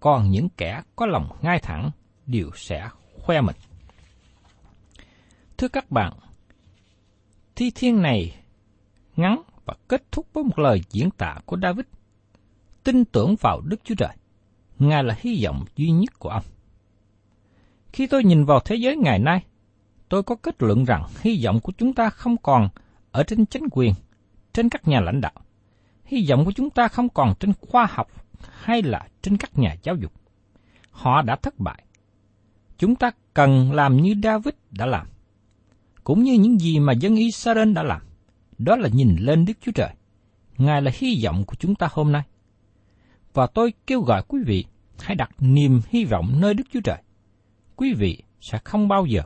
Còn 0.00 0.30
những 0.30 0.48
kẻ 0.48 0.82
có 0.96 1.06
lòng 1.06 1.28
ngay 1.42 1.58
thẳng 1.58 1.90
đều 2.26 2.50
sẽ 2.54 2.88
khoe 3.18 3.40
mình. 3.40 3.56
Thưa 5.62 5.68
các 5.68 5.90
bạn, 5.90 6.12
thi 7.56 7.70
thiên 7.74 8.02
này 8.02 8.34
ngắn 9.16 9.42
và 9.64 9.74
kết 9.88 10.12
thúc 10.12 10.26
với 10.32 10.44
một 10.44 10.58
lời 10.58 10.82
diễn 10.90 11.10
tả 11.10 11.38
của 11.46 11.56
David. 11.62 11.84
Tin 12.84 13.04
tưởng 13.04 13.36
vào 13.40 13.60
Đức 13.60 13.76
Chúa 13.84 13.94
Trời. 13.94 14.16
Ngài 14.78 15.04
là 15.04 15.16
hy 15.18 15.44
vọng 15.44 15.64
duy 15.76 15.90
nhất 15.90 16.18
của 16.18 16.28
ông. 16.28 16.42
Khi 17.92 18.06
tôi 18.06 18.24
nhìn 18.24 18.44
vào 18.44 18.60
thế 18.60 18.76
giới 18.76 18.96
ngày 18.96 19.18
nay, 19.18 19.44
tôi 20.08 20.22
có 20.22 20.34
kết 20.34 20.62
luận 20.62 20.84
rằng 20.84 21.08
hy 21.20 21.44
vọng 21.44 21.60
của 21.60 21.72
chúng 21.78 21.94
ta 21.94 22.10
không 22.10 22.36
còn 22.36 22.68
ở 23.12 23.22
trên 23.22 23.46
chính 23.46 23.68
quyền, 23.70 23.94
trên 24.52 24.68
các 24.68 24.88
nhà 24.88 25.00
lãnh 25.00 25.20
đạo. 25.20 25.34
Hy 26.04 26.26
vọng 26.30 26.44
của 26.44 26.52
chúng 26.52 26.70
ta 26.70 26.88
không 26.88 27.08
còn 27.08 27.34
trên 27.40 27.52
khoa 27.60 27.86
học 27.90 28.10
hay 28.62 28.82
là 28.82 29.08
trên 29.22 29.36
các 29.36 29.58
nhà 29.58 29.76
giáo 29.82 29.96
dục. 29.96 30.12
Họ 30.90 31.22
đã 31.22 31.36
thất 31.36 31.58
bại. 31.58 31.84
Chúng 32.78 32.96
ta 32.96 33.10
cần 33.34 33.72
làm 33.72 33.96
như 33.96 34.14
David 34.22 34.54
đã 34.70 34.86
làm. 34.86 35.06
Cũng 36.04 36.22
như 36.22 36.32
những 36.32 36.58
gì 36.58 36.78
mà 36.78 36.92
dân 36.92 37.16
Israel 37.16 37.72
đã 37.72 37.82
làm. 37.82 38.02
Đó 38.58 38.76
là 38.76 38.88
nhìn 38.92 39.16
lên 39.18 39.44
Đức 39.44 39.52
Chúa 39.60 39.72
Trời. 39.72 39.94
Ngài 40.58 40.82
là 40.82 40.90
hy 40.94 41.20
vọng 41.24 41.44
của 41.46 41.54
chúng 41.58 41.74
ta 41.74 41.88
hôm 41.90 42.12
nay. 42.12 42.22
Và 43.32 43.46
tôi 43.46 43.72
kêu 43.86 44.00
gọi 44.00 44.22
quý 44.28 44.40
vị 44.46 44.64
hãy 45.00 45.14
đặt 45.14 45.30
niềm 45.38 45.80
hy 45.88 46.04
vọng 46.04 46.40
nơi 46.40 46.54
Đức 46.54 46.64
Chúa 46.72 46.80
Trời. 46.80 47.02
Quý 47.76 47.94
vị 47.94 48.22
sẽ 48.40 48.58
không 48.64 48.88
bao 48.88 49.06
giờ 49.06 49.22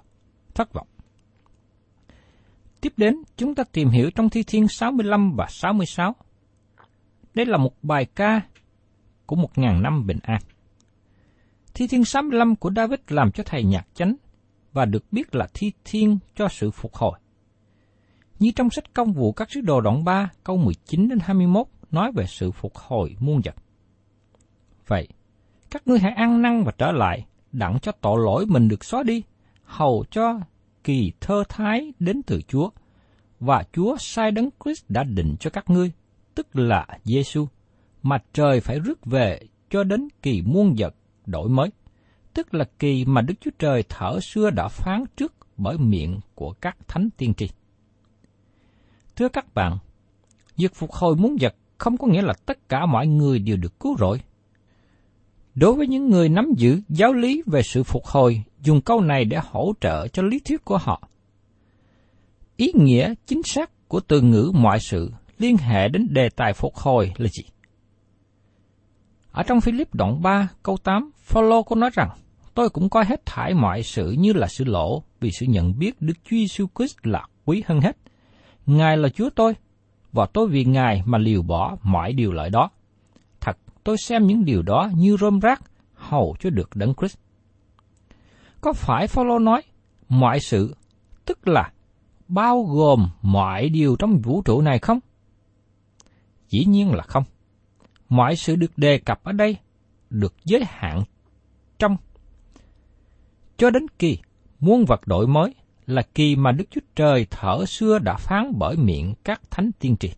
thất 0.54 0.73
vọng. 0.73 0.87
Tiếp 2.80 2.92
đến, 2.97 3.14
chúng 3.37 3.54
ta 3.54 3.64
tìm 3.73 3.88
hiểu 3.88 4.11
trong 4.11 4.30
Thi 4.30 4.42
Thiên 4.42 4.68
65 4.68 5.33
và 5.37 5.47
66. 5.50 6.14
Đây 7.35 7.47
là 7.47 7.59
một 7.59 7.73
bài 7.83 8.04
ca 8.04 8.40
của 9.26 9.37
một 9.37 9.59
ngàn 9.59 9.83
năm 9.83 10.06
bình 10.06 10.18
an. 10.23 10.40
Thi 11.75 11.87
Thiên 11.87 12.04
65 12.04 12.56
của 12.56 12.71
David 12.76 13.00
làm 13.09 13.33
cho 13.33 13.42
thầy 13.47 13.64
nhạc 13.64 13.87
chánh 13.95 14.16
và 14.76 14.85
được 14.85 15.12
biết 15.12 15.35
là 15.35 15.47
Thi 15.54 15.73
Thiên 15.85 16.18
cho 16.35 16.49
sự 16.49 16.71
phục 16.71 16.95
hồi. 16.95 17.18
Như 18.38 18.50
trong 18.56 18.71
sách 18.71 18.95
công 18.95 19.12
vụ 19.12 19.33
các 19.33 19.50
sứ 19.50 19.61
đồ 19.61 19.80
đoạn 19.80 20.04
3 20.04 20.30
câu 20.45 20.56
19 20.56 21.09
đến 21.09 21.18
21 21.23 21.66
nói 21.90 22.12
về 22.14 22.25
sự 22.26 22.50
phục 22.50 22.76
hồi 22.76 23.16
muôn 23.21 23.40
vật. 23.45 23.54
Vậy, 24.87 25.09
các 25.71 25.83
ngươi 25.87 25.99
hãy 25.99 26.12
ăn 26.12 26.42
năn 26.42 26.62
và 26.64 26.73
trở 26.78 26.92
lại, 26.92 27.26
đặng 27.52 27.78
cho 27.80 27.92
tội 27.92 28.21
lỗi 28.25 28.47
mình 28.47 28.68
được 28.68 28.85
xóa 28.85 29.02
đi, 29.02 29.23
hầu 29.64 30.04
cho 30.11 30.40
kỳ 30.85 31.12
thơ 31.21 31.42
thái 31.49 31.92
đến 31.99 32.23
từ 32.23 32.40
Chúa, 32.49 32.71
và 33.40 33.64
Chúa 33.73 33.97
sai 33.97 34.30
đấng 34.30 34.49
Christ 34.64 34.85
đã 34.88 35.04
định 35.04 35.37
cho 35.40 35.50
các 35.50 35.71
ngươi, 35.71 35.92
tức 36.35 36.56
là 36.56 36.87
Giêsu, 37.04 37.47
mà 38.02 38.18
trời 38.33 38.61
phải 38.61 38.78
rước 38.78 39.06
về 39.06 39.40
cho 39.71 39.85
đến 39.85 40.09
kỳ 40.23 40.42
muôn 40.47 40.75
vật 40.78 40.95
đổi 41.26 41.49
mới, 41.49 41.71
tức 42.37 42.55
là 42.55 42.64
kỳ 42.78 43.05
mà 43.05 43.21
Đức 43.21 43.35
Chúa 43.40 43.50
Trời 43.59 43.85
thở 43.88 44.21
xưa 44.21 44.50
đã 44.50 44.69
phán 44.69 45.05
trước 45.16 45.35
bởi 45.57 45.78
miệng 45.78 46.21
của 46.35 46.52
các 46.61 46.76
thánh 46.88 47.09
tiên 47.16 47.35
tri. 47.35 47.49
Thưa 49.16 49.28
các 49.28 49.55
bạn, 49.55 49.78
việc 50.57 50.75
phục 50.75 50.93
hồi 50.93 51.16
muốn 51.16 51.37
vật 51.40 51.55
không 51.78 51.97
có 51.97 52.07
nghĩa 52.07 52.23
là 52.23 52.35
tất 52.47 52.69
cả 52.69 52.87
mọi 52.87 53.07
người 53.07 53.38
đều 53.38 53.57
được 53.57 53.81
cứu 53.81 53.97
rỗi. 53.99 54.21
Đối 55.55 55.75
với 55.75 55.87
những 55.87 56.11
người 56.11 56.28
nắm 56.28 56.52
giữ 56.57 56.81
giáo 56.88 57.12
lý 57.12 57.43
về 57.47 57.62
sự 57.62 57.83
phục 57.83 58.05
hồi, 58.05 58.43
dùng 58.62 58.81
câu 58.81 59.00
này 59.00 59.25
để 59.25 59.38
hỗ 59.50 59.73
trợ 59.81 60.09
cho 60.09 60.23
lý 60.23 60.38
thuyết 60.38 60.64
của 60.64 60.78
họ. 60.78 61.09
Ý 62.57 62.73
nghĩa 62.75 63.14
chính 63.26 63.43
xác 63.43 63.88
của 63.88 64.00
từ 64.00 64.21
ngữ 64.21 64.52
mọi 64.55 64.78
sự 64.81 65.12
liên 65.38 65.57
hệ 65.57 65.88
đến 65.88 66.09
đề 66.11 66.28
tài 66.28 66.52
phục 66.52 66.75
hồi 66.75 67.12
là 67.16 67.28
gì? 67.28 67.45
Ở 69.33 69.43
trong 69.43 69.61
Philip 69.61 69.95
đoạn 69.95 70.23
3 70.23 70.49
câu 70.62 70.76
8, 70.76 71.11
Phaolô 71.16 71.62
có 71.62 71.76
nói 71.76 71.90
rằng, 71.93 72.09
tôi 72.57 72.71
cũng 72.71 72.89
coi 72.89 73.05
hết 73.05 73.27
thải 73.27 73.55
mọi 73.55 73.83
sự 73.83 74.11
như 74.11 74.33
là 74.33 74.47
sự 74.47 74.65
lỗ 74.65 75.03
vì 75.21 75.31
sự 75.41 75.47
nhận 75.47 75.79
biết 75.79 76.03
Đức 76.03 76.13
Chúa 76.25 76.37
Giêsu 76.37 76.67
Christ 76.75 76.97
là 77.03 77.27
quý 77.45 77.63
hơn 77.67 77.81
hết. 77.81 77.97
Ngài 78.67 78.97
là 78.97 79.09
Chúa 79.09 79.31
tôi, 79.31 79.55
và 80.13 80.27
tôi 80.27 80.49
vì 80.49 80.65
Ngài 80.65 81.03
mà 81.07 81.19
liều 81.19 81.43
bỏ 81.43 81.77
mọi 81.83 82.13
điều 82.13 82.33
lợi 82.33 82.51
đó 82.51 82.71
thật 83.41 83.57
tôi 83.85 83.97
xem 83.99 84.27
những 84.27 84.45
điều 84.45 84.63
đó 84.63 84.91
như 84.95 85.17
rơm 85.21 85.41
rác 85.41 85.63
hầu 85.95 86.37
cho 86.41 86.51
được 86.51 86.77
đấng 86.77 86.95
Christ. 86.95 87.19
Có 88.61 88.73
phải 88.73 89.07
Phaolô 89.07 89.39
nói 89.39 89.63
mọi 90.09 90.41
sự 90.41 90.75
tức 91.25 91.49
là 91.49 91.73
bao 92.29 92.63
gồm 92.63 93.11
mọi 93.23 93.69
điều 93.69 93.97
trong 93.99 94.19
vũ 94.19 94.43
trụ 94.43 94.61
này 94.61 94.79
không? 94.79 94.99
Dĩ 96.49 96.65
nhiên 96.65 96.93
là 96.93 97.03
không. 97.03 97.25
Mọi 98.09 98.37
sự 98.37 98.57
được 98.57 98.79
đề 98.79 98.99
cập 98.99 99.25
ở 99.25 99.33
đây 99.33 99.57
được 100.11 100.35
giới 100.45 100.65
hạn 100.69 101.03
trong 101.79 101.97
cho 103.57 103.71
đến 103.71 103.87
kỳ 103.99 104.19
muôn 104.61 104.85
vật 104.85 105.07
đổi 105.07 105.27
mới 105.27 105.55
là 105.87 106.03
kỳ 106.15 106.37
mà 106.37 106.53
Đức 106.53 106.65
Chúa 106.71 106.81
Trời 106.97 107.27
thở 107.31 107.65
xưa 107.67 107.99
đã 107.99 108.17
phán 108.17 108.53
bởi 108.59 108.77
miệng 108.77 109.15
các 109.25 109.41
thánh 109.51 109.71
tiên 109.79 109.97
tri. 109.97 110.11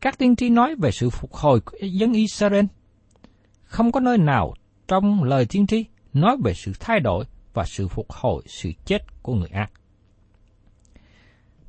Các 0.00 0.18
tiên 0.18 0.36
tri 0.36 0.48
nói 0.48 0.74
về 0.74 0.90
sự 0.90 1.10
phục 1.10 1.34
hồi 1.34 1.60
của 1.60 1.78
dân 1.80 2.12
Israel. 2.12 2.64
Không 3.64 3.92
có 3.92 4.00
nơi 4.00 4.18
nào 4.18 4.54
trong 4.88 5.24
lời 5.24 5.46
tiên 5.48 5.66
tri 5.66 5.84
nói 6.12 6.36
về 6.44 6.54
sự 6.54 6.72
thay 6.80 7.00
đổi 7.00 7.24
và 7.54 7.64
sự 7.64 7.88
phục 7.88 8.12
hồi 8.12 8.42
sự 8.46 8.70
chết 8.84 9.22
của 9.22 9.34
người 9.34 9.48
ác. 9.48 9.70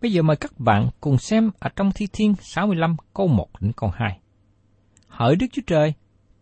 Bây 0.02 0.12
giờ 0.12 0.22
mời 0.22 0.36
các 0.36 0.60
bạn 0.60 0.90
cùng 1.02 1.18
xem 1.18 1.52
ở 1.60 1.70
trong 1.76 1.92
Thi 1.92 2.08
Thiên 2.14 2.36
65 2.42 2.96
câu 3.14 3.28
1 3.28 3.48
đến 3.62 3.72
câu 3.76 3.90
2. 3.90 4.20
Hỡi 5.08 5.36
Đức 5.36 5.48
Chúa 5.52 5.62
Trời, 5.68 5.94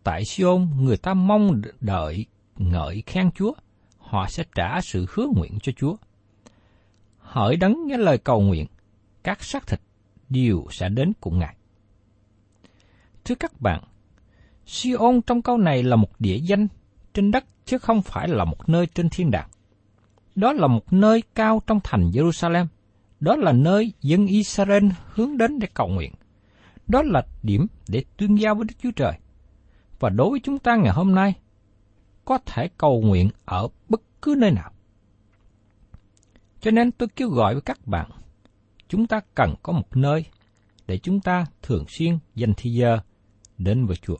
tại 0.02 0.24
Siôn 0.24 0.68
người 0.80 0.96
ta 0.96 1.14
mong 1.14 1.62
đợi 1.80 2.26
ngợi 2.56 3.02
khen 3.06 3.30
Chúa, 3.34 3.52
họ 4.14 4.26
sẽ 4.28 4.44
trả 4.54 4.80
sự 4.80 5.06
hứa 5.08 5.26
nguyện 5.36 5.58
cho 5.62 5.72
Chúa. 5.76 5.96
Hỡi 7.18 7.56
đấng 7.56 7.86
nghe 7.86 7.96
lời 7.96 8.18
cầu 8.18 8.40
nguyện, 8.40 8.66
các 9.22 9.44
xác 9.44 9.66
thịt 9.66 9.80
đều 10.28 10.66
sẽ 10.70 10.88
đến 10.88 11.12
cùng 11.20 11.38
Ngài. 11.38 11.56
Thưa 13.24 13.34
các 13.34 13.60
bạn, 13.60 13.82
Siôn 14.66 15.22
trong 15.22 15.42
câu 15.42 15.58
này 15.58 15.82
là 15.82 15.96
một 15.96 16.08
địa 16.18 16.36
danh 16.36 16.68
trên 17.14 17.30
đất 17.30 17.44
chứ 17.64 17.78
không 17.78 18.02
phải 18.02 18.28
là 18.28 18.44
một 18.44 18.68
nơi 18.68 18.86
trên 18.86 19.08
thiên 19.08 19.30
đàng. 19.30 19.48
Đó 20.34 20.52
là 20.52 20.66
một 20.66 20.92
nơi 20.92 21.22
cao 21.34 21.62
trong 21.66 21.80
thành 21.84 22.10
Jerusalem. 22.10 22.66
Đó 23.20 23.36
là 23.36 23.52
nơi 23.52 23.92
dân 24.00 24.26
Israel 24.26 24.84
hướng 25.06 25.38
đến 25.38 25.58
để 25.58 25.68
cầu 25.74 25.88
nguyện. 25.88 26.12
Đó 26.86 27.02
là 27.02 27.22
điểm 27.42 27.66
để 27.88 28.04
tuyên 28.16 28.34
giao 28.34 28.54
với 28.54 28.64
Đức 28.64 28.74
Chúa 28.82 28.90
Trời. 28.96 29.12
Và 30.00 30.08
đối 30.10 30.30
với 30.30 30.40
chúng 30.42 30.58
ta 30.58 30.76
ngày 30.76 30.92
hôm 30.92 31.14
nay, 31.14 31.34
có 32.24 32.38
thể 32.46 32.68
cầu 32.78 33.00
nguyện 33.00 33.30
ở 33.44 33.68
bất 33.88 34.02
cứ 34.22 34.34
nơi 34.38 34.50
nào. 34.50 34.70
Cho 36.60 36.70
nên 36.70 36.92
tôi 36.92 37.08
kêu 37.16 37.28
gọi 37.28 37.54
với 37.54 37.62
các 37.62 37.86
bạn, 37.86 38.10
chúng 38.88 39.06
ta 39.06 39.20
cần 39.34 39.54
có 39.62 39.72
một 39.72 39.96
nơi 39.96 40.24
để 40.86 40.98
chúng 40.98 41.20
ta 41.20 41.46
thường 41.62 41.84
xuyên 41.88 42.18
dành 42.34 42.52
thời 42.56 42.72
giờ 42.72 42.98
đến 43.58 43.86
với 43.86 43.96
Chúa. 43.96 44.16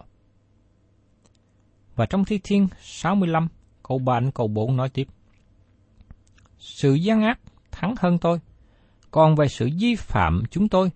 Và 1.96 2.06
trong 2.06 2.25
Thi 2.25 2.40
Thiên 2.44 2.68
65, 2.80 3.49
câu 3.82 3.99
3 3.99 4.20
đến 4.20 4.30
câu 4.30 4.49
4 4.49 4.76
nói 4.76 4.88
tiếp. 4.88 5.08
Sự 6.58 6.94
gian 6.94 7.23
ác 7.23 7.40
thắng 7.70 7.94
hơn 7.99 8.18
tôi, 8.18 8.40
còn 9.11 9.37
về 9.37 9.49
sự 9.49 9.68
vi 9.80 9.94
phạm 9.96 10.42
chúng 10.50 10.68
tôi, 10.68 10.90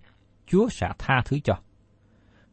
Chúa 0.47 0.69
sẽ 0.69 0.89
tha 0.97 1.21
thứ 1.25 1.39
cho. 1.43 1.53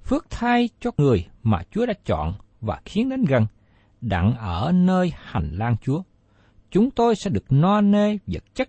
Phước 0.04 0.30
thay 0.30 0.68
cho 0.80 0.90
người 0.96 1.26
mà 1.42 1.62
Chúa 1.70 1.86
đã 1.86 1.94
chọn 2.04 2.34
và 2.60 2.80
khiến 2.84 3.08
đến 3.08 3.24
gần, 3.24 3.46
đặng 4.00 4.36
ở 4.36 4.72
nơi 4.74 5.12
hành 5.16 5.50
lang 5.52 5.76
Chúa. 5.82 6.02
Chúng 6.70 6.90
tôi 6.90 7.14
sẽ 7.16 7.30
được 7.30 7.44
no 7.50 7.80
nê 7.80 8.18
vật 8.26 8.54
chất 8.54 8.68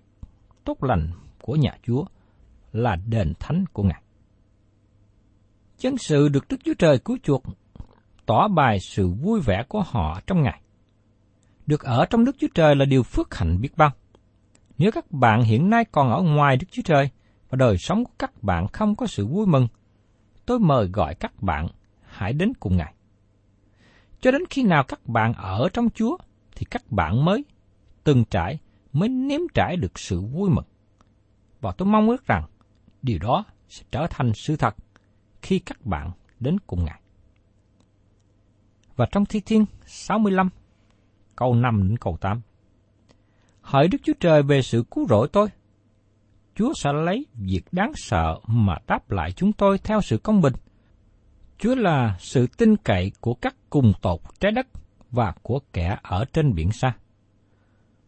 tốt 0.63 0.83
lành 0.83 1.11
của 1.41 1.55
nhà 1.55 1.77
Chúa, 1.83 2.05
là 2.71 2.95
đền 2.95 3.33
thánh 3.39 3.65
của 3.73 3.83
Ngài. 3.83 4.01
Chân 5.77 5.97
sự 5.97 6.29
được 6.29 6.45
Đức 6.49 6.57
Chúa 6.65 6.73
Trời 6.79 6.99
cứu 6.99 7.17
chuộc 7.23 7.43
tỏ 8.25 8.47
bài 8.47 8.79
sự 8.79 9.09
vui 9.09 9.41
vẻ 9.45 9.63
của 9.67 9.81
họ 9.81 10.21
trong 10.27 10.43
Ngài. 10.43 10.61
Được 11.65 11.83
ở 11.83 12.05
trong 12.09 12.25
Đức 12.25 12.35
Chúa 12.39 12.47
Trời 12.53 12.75
là 12.75 12.85
điều 12.85 13.03
phước 13.03 13.35
hạnh 13.35 13.61
biết 13.61 13.77
bao. 13.77 13.91
Nếu 14.77 14.91
các 14.91 15.11
bạn 15.11 15.43
hiện 15.43 15.69
nay 15.69 15.85
còn 15.91 16.09
ở 16.09 16.21
ngoài 16.21 16.57
Đức 16.57 16.67
Chúa 16.71 16.81
Trời 16.85 17.09
và 17.49 17.55
đời 17.55 17.77
sống 17.77 18.05
của 18.05 18.11
các 18.19 18.43
bạn 18.43 18.67
không 18.67 18.95
có 18.95 19.07
sự 19.07 19.27
vui 19.27 19.47
mừng, 19.47 19.67
tôi 20.45 20.59
mời 20.59 20.87
gọi 20.87 21.15
các 21.15 21.43
bạn 21.43 21.67
hãy 22.01 22.33
đến 22.33 22.53
cùng 22.59 22.77
Ngài. 22.77 22.93
Cho 24.21 24.31
đến 24.31 24.41
khi 24.49 24.63
nào 24.63 24.83
các 24.83 25.07
bạn 25.07 25.33
ở 25.33 25.69
trong 25.73 25.89
Chúa 25.89 26.17
thì 26.55 26.65
các 26.69 26.91
bạn 26.91 27.25
mới 27.25 27.45
từng 28.03 28.23
trải, 28.29 28.59
mới 28.93 29.09
nếm 29.09 29.41
trải 29.53 29.75
được 29.75 29.99
sự 29.99 30.21
vui 30.21 30.49
mừng. 30.49 30.65
Và 31.61 31.71
tôi 31.71 31.87
mong 31.87 32.09
ước 32.09 32.25
rằng 32.25 32.43
điều 33.01 33.19
đó 33.19 33.45
sẽ 33.69 33.83
trở 33.91 34.07
thành 34.09 34.31
sự 34.35 34.55
thật 34.55 34.75
khi 35.41 35.59
các 35.59 35.85
bạn 35.85 36.11
đến 36.39 36.59
cùng 36.59 36.85
Ngài. 36.85 37.01
Và 38.95 39.07
trong 39.11 39.25
Thi 39.25 39.39
Thiên 39.39 39.65
65, 39.85 40.49
câu 41.35 41.55
5 41.55 41.87
đến 41.87 41.97
câu 41.97 42.17
8. 42.21 42.41
Hỡi 43.61 43.87
Đức 43.87 43.97
Chúa 44.03 44.13
Trời 44.19 44.43
về 44.43 44.61
sự 44.61 44.83
cứu 44.91 45.07
rỗi 45.09 45.27
tôi, 45.31 45.47
Chúa 46.55 46.73
sẽ 46.75 46.93
lấy 46.93 47.25
việc 47.33 47.63
đáng 47.71 47.91
sợ 47.95 48.39
mà 48.47 48.77
đáp 48.87 49.11
lại 49.11 49.31
chúng 49.31 49.53
tôi 49.53 49.77
theo 49.77 50.01
sự 50.01 50.17
công 50.17 50.41
bình. 50.41 50.53
Chúa 51.59 51.75
là 51.75 52.15
sự 52.19 52.47
tin 52.57 52.77
cậy 52.77 53.11
của 53.21 53.33
các 53.33 53.55
cùng 53.69 53.93
tộc 54.01 54.39
trái 54.39 54.51
đất 54.51 54.67
và 55.11 55.33
của 55.41 55.59
kẻ 55.73 55.97
ở 56.03 56.25
trên 56.33 56.53
biển 56.53 56.71
xa. 56.71 56.95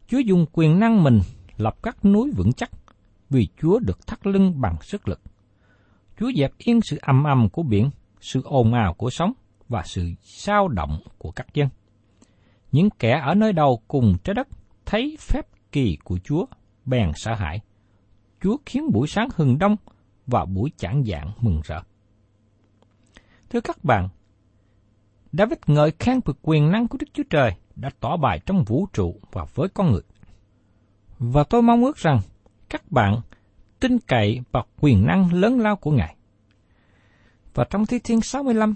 Chúa 0.07 0.19
dùng 0.19 0.45
quyền 0.53 0.79
năng 0.79 1.03
mình 1.03 1.19
lập 1.57 1.75
các 1.83 2.05
núi 2.05 2.31
vững 2.35 2.53
chắc, 2.53 2.71
vì 3.29 3.47
Chúa 3.61 3.79
được 3.79 4.07
thắt 4.07 4.27
lưng 4.27 4.61
bằng 4.61 4.75
sức 4.81 5.07
lực. 5.07 5.21
Chúa 6.19 6.31
dẹp 6.37 6.51
yên 6.57 6.81
sự 6.81 6.97
ầm 7.01 7.23
ầm 7.23 7.49
của 7.49 7.63
biển, 7.63 7.89
sự 8.21 8.41
ồn 8.43 8.73
ào 8.73 8.93
của 8.93 9.09
sóng 9.09 9.33
và 9.69 9.83
sự 9.85 10.11
sao 10.21 10.67
động 10.67 10.99
của 11.17 11.31
các 11.31 11.53
dân. 11.53 11.69
Những 12.71 12.89
kẻ 12.89 13.21
ở 13.25 13.35
nơi 13.35 13.53
đầu 13.53 13.81
cùng 13.87 14.17
trái 14.23 14.33
đất 14.33 14.47
thấy 14.85 15.17
phép 15.19 15.45
kỳ 15.71 15.97
của 16.03 16.19
Chúa 16.23 16.45
bèn 16.85 17.11
sợ 17.15 17.33
hãi. 17.35 17.59
Chúa 18.41 18.57
khiến 18.65 18.91
buổi 18.93 19.07
sáng 19.07 19.27
hừng 19.35 19.57
đông 19.57 19.75
và 20.27 20.45
buổi 20.45 20.71
chạng 20.77 21.03
dạng 21.03 21.31
mừng 21.41 21.61
rỡ. 21.63 21.81
Thưa 23.49 23.61
các 23.61 23.83
bạn, 23.83 24.09
David 25.31 25.57
ngợi 25.67 25.91
khen 25.99 26.19
về 26.25 26.33
quyền 26.41 26.71
năng 26.71 26.87
của 26.87 26.97
Đức 26.97 27.07
Chúa 27.13 27.23
Trời 27.29 27.53
đã 27.75 27.89
tỏ 27.99 28.17
bài 28.17 28.39
trong 28.45 28.63
vũ 28.63 28.87
trụ 28.93 29.19
và 29.31 29.45
với 29.55 29.69
con 29.69 29.91
người. 29.91 30.01
Và 31.19 31.43
tôi 31.43 31.61
mong 31.61 31.83
ước 31.83 31.97
rằng 31.97 32.19
các 32.69 32.91
bạn 32.91 33.21
tin 33.79 33.99
cậy 33.99 34.41
vào 34.51 34.65
quyền 34.81 35.05
năng 35.05 35.33
lớn 35.33 35.59
lao 35.59 35.75
của 35.75 35.91
Ngài. 35.91 36.15
Và 37.53 37.65
trong 37.69 37.85
Thi 37.85 37.99
Thiên 37.99 38.21
65, 38.21 38.75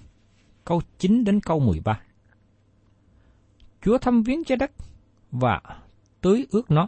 câu 0.66 0.82
9 0.98 1.24
đến 1.24 1.40
câu 1.40 1.60
13. 1.60 2.00
Chúa 3.82 3.98
thăm 3.98 4.24
viếng 4.24 4.44
trái 4.44 4.58
đất 4.58 4.72
và 5.32 5.62
tưới 6.22 6.46
ướt 6.52 6.72
nó, 6.72 6.88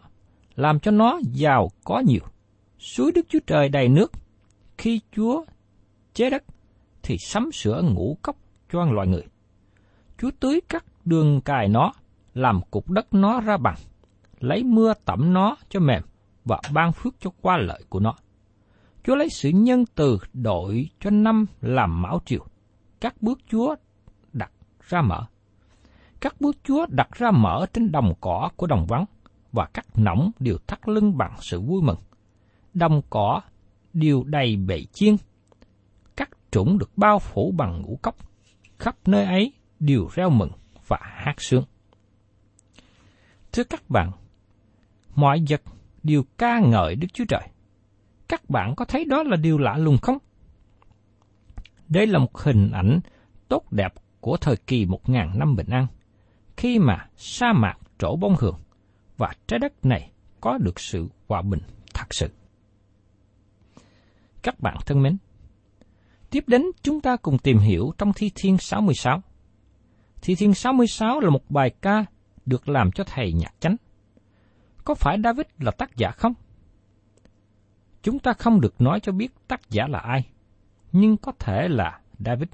làm 0.56 0.80
cho 0.80 0.92
nó 0.92 1.20
giàu 1.32 1.70
có 1.84 2.00
nhiều. 2.00 2.24
Suối 2.80 3.12
Đức 3.12 3.26
Chúa 3.30 3.40
Trời 3.48 3.70
đầy 3.70 3.90
nước. 3.90 4.12
Khi 4.78 5.02
Chúa 5.12 5.46
chế 6.14 6.30
đất, 6.30 6.44
thì 7.06 7.18
sắm 7.18 7.52
sửa 7.52 7.82
ngũ 7.82 8.18
cốc 8.22 8.36
cho 8.72 8.86
loài 8.86 9.08
người. 9.08 9.24
Chúa 10.18 10.32
tưới 10.40 10.62
các 10.70 10.86
đường 11.06 11.42
cài 11.42 11.68
nó, 11.68 11.94
làm 12.34 12.62
cục 12.72 12.90
đất 12.90 13.14
nó 13.14 13.42
ra 13.42 13.58
bằng, 13.58 13.78
lấy 14.40 14.64
mưa 14.64 14.94
tẩm 15.06 15.34
nó 15.34 15.56
cho 15.70 15.80
mềm 15.80 16.02
và 16.46 16.60
ban 16.74 16.92
phước 16.92 17.16
cho 17.20 17.30
qua 17.42 17.58
lợi 17.58 17.84
của 17.90 18.00
nó. 18.00 18.16
Chúa 19.04 19.16
lấy 19.16 19.30
sự 19.30 19.50
nhân 19.50 19.86
từ 19.96 20.18
đội 20.34 20.90
cho 21.00 21.10
năm 21.10 21.46
làm 21.62 22.02
mão 22.02 22.22
triều. 22.26 22.46
Các 23.00 23.22
bước 23.22 23.40
Chúa 23.52 23.76
đặt 24.34 24.52
ra 24.88 25.02
mở. 25.02 25.26
Các 26.20 26.36
bước 26.42 26.56
Chúa 26.64 26.86
đặt 26.90 27.10
ra 27.12 27.32
mở 27.32 27.66
trên 27.74 27.92
đồng 27.92 28.14
cỏ 28.22 28.50
của 28.56 28.68
đồng 28.68 28.86
vắng, 28.86 29.06
và 29.52 29.66
các 29.74 29.86
nỏng 29.98 30.32
đều 30.40 30.58
thắt 30.68 30.90
lưng 30.90 31.18
bằng 31.18 31.36
sự 31.42 31.62
vui 31.62 31.82
mừng. 31.82 32.00
Đồng 32.74 33.02
cỏ 33.10 33.42
đều 33.94 34.24
đầy 34.24 34.56
bệ 34.56 34.84
chiên. 34.94 35.16
Trũng 36.56 36.78
được 36.78 36.98
bao 36.98 37.20
phủ 37.20 37.52
bằng 37.52 37.82
ngũ 37.82 38.00
cốc. 38.02 38.16
Khắp 38.80 38.96
nơi 39.06 39.26
ấy 39.26 39.54
đều 39.80 40.08
reo 40.14 40.30
mừng 40.30 40.52
và 40.88 40.98
hát 41.02 41.36
sướng. 41.38 41.64
Thưa 43.52 43.64
các 43.64 43.90
bạn, 43.90 44.12
mọi 45.16 45.44
vật 45.50 45.62
đều 46.04 46.24
ca 46.38 46.60
ngợi 46.60 46.96
Đức 46.96 47.08
Chúa 47.14 47.26
Trời. 47.28 47.48
Các 48.28 48.50
bạn 48.50 48.76
có 48.76 48.86
thấy 48.86 49.06
đó 49.06 49.24
là 49.24 49.38
điều 49.38 49.58
lạ 49.58 49.78
lùng 49.78 49.98
không? 49.98 50.18
Đây 51.88 52.08
là 52.08 52.20
một 52.20 52.38
hình 52.38 52.72
ảnh 52.72 53.00
tốt 53.48 53.72
đẹp 53.72 53.94
của 54.20 54.38
thời 54.38 54.58
kỳ 54.58 54.86
một 54.86 55.10
ngàn 55.10 55.40
năm 55.40 55.56
bình 55.56 55.70
an, 55.70 55.88
khi 56.58 56.80
mà 56.80 57.08
sa 57.18 57.54
mạc 57.54 57.78
trổ 57.98 58.16
bông 58.16 58.36
hường 58.40 58.60
và 59.18 59.34
trái 59.48 59.60
đất 59.60 59.86
này 59.86 60.12
có 60.42 60.58
được 60.58 60.80
sự 60.80 61.10
hòa 61.28 61.42
bình 61.42 61.62
thật 61.94 62.08
sự. 62.10 62.30
Các 64.44 64.60
bạn 64.60 64.78
thân 64.86 65.02
mến, 65.02 65.18
tiếp 66.36 66.44
đến 66.48 66.66
chúng 66.84 67.02
ta 67.02 67.16
cùng 67.16 67.38
tìm 67.38 67.58
hiểu 67.58 67.94
trong 67.98 68.14
Thi 68.14 68.32
Thiên 68.36 68.58
66. 68.58 69.22
Thi 70.22 70.36
Thiên 70.36 70.54
66 70.54 71.20
là 71.20 71.30
một 71.30 71.52
bài 71.52 71.70
ca 71.82 72.06
được 72.46 72.70
làm 72.70 72.92
cho 72.92 73.04
thầy 73.04 73.34
nhạc 73.34 73.54
chánh. 73.60 73.76
Có 74.84 74.94
phải 74.94 75.18
David 75.24 75.46
là 75.60 75.72
tác 75.72 75.98
giả 75.98 76.12
không? 76.12 76.34
Chúng 78.04 78.20
ta 78.20 78.34
không 78.34 78.62
được 78.62 78.82
nói 78.82 79.00
cho 79.00 79.12
biết 79.12 79.32
tác 79.48 79.70
giả 79.70 79.88
là 79.88 80.00
ai, 80.00 80.28
nhưng 80.92 81.18
có 81.18 81.32
thể 81.40 81.68
là 81.68 82.00
David. 82.20 82.50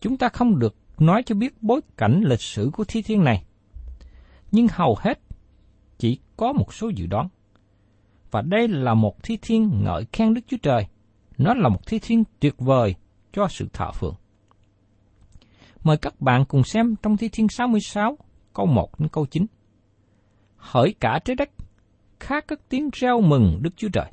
Chúng 0.00 0.16
ta 0.16 0.28
không 0.28 0.58
được 0.58 0.76
nói 0.98 1.22
cho 1.22 1.34
biết 1.34 1.62
bối 1.62 1.80
cảnh 1.96 2.22
lịch 2.24 2.42
sử 2.42 2.70
của 2.72 2.84
thi 2.84 3.02
thiên 3.02 3.24
này. 3.24 3.44
Nhưng 4.52 4.66
hầu 4.70 4.96
hết 5.00 5.20
chỉ 5.98 6.18
có 6.36 6.52
một 6.52 6.74
số 6.74 6.88
dự 6.88 7.06
đoán. 7.06 7.28
Và 8.30 8.42
đây 8.42 8.68
là 8.68 8.94
một 8.94 9.22
thi 9.22 9.38
thiên 9.42 9.84
ngợi 9.84 10.04
khen 10.12 10.34
Đức 10.34 10.40
Chúa 10.48 10.58
Trời. 10.62 10.86
Nó 11.38 11.54
là 11.54 11.68
một 11.68 11.86
thi 11.86 11.98
thiên 12.02 12.24
tuyệt 12.40 12.54
vời 12.58 12.94
cho 13.32 13.48
sự 13.50 13.68
thờ 13.72 13.90
phượng. 13.92 14.14
Mời 15.84 15.96
các 15.96 16.20
bạn 16.20 16.44
cùng 16.44 16.64
xem 16.64 16.96
trong 17.02 17.16
thi 17.16 17.28
thiên 17.32 17.48
66, 17.48 18.18
câu 18.54 18.66
1 18.66 19.00
đến 19.00 19.08
câu 19.08 19.26
9. 19.26 19.46
Hỡi 20.56 20.94
cả 21.00 21.18
trái 21.24 21.36
đất, 21.36 21.50
khá 22.20 22.40
các 22.40 22.60
tiếng 22.68 22.90
reo 22.92 23.20
mừng 23.20 23.58
Đức 23.62 23.70
Chúa 23.76 23.88
Trời. 23.92 24.12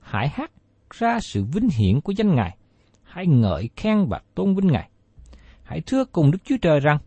Hãy 0.00 0.28
hát 0.28 0.50
ra 0.90 1.18
sự 1.20 1.44
vinh 1.44 1.68
hiển 1.68 2.00
của 2.00 2.12
danh 2.12 2.34
Ngài. 2.34 2.56
Hãy 3.02 3.26
ngợi 3.26 3.68
khen 3.76 4.06
và 4.08 4.20
tôn 4.34 4.54
vinh 4.54 4.72
Ngài. 4.72 4.90
Hãy 5.62 5.80
thưa 5.86 6.04
cùng 6.04 6.30
Đức 6.30 6.38
Chúa 6.44 6.56
Trời 6.62 6.80
rằng, 6.80 6.98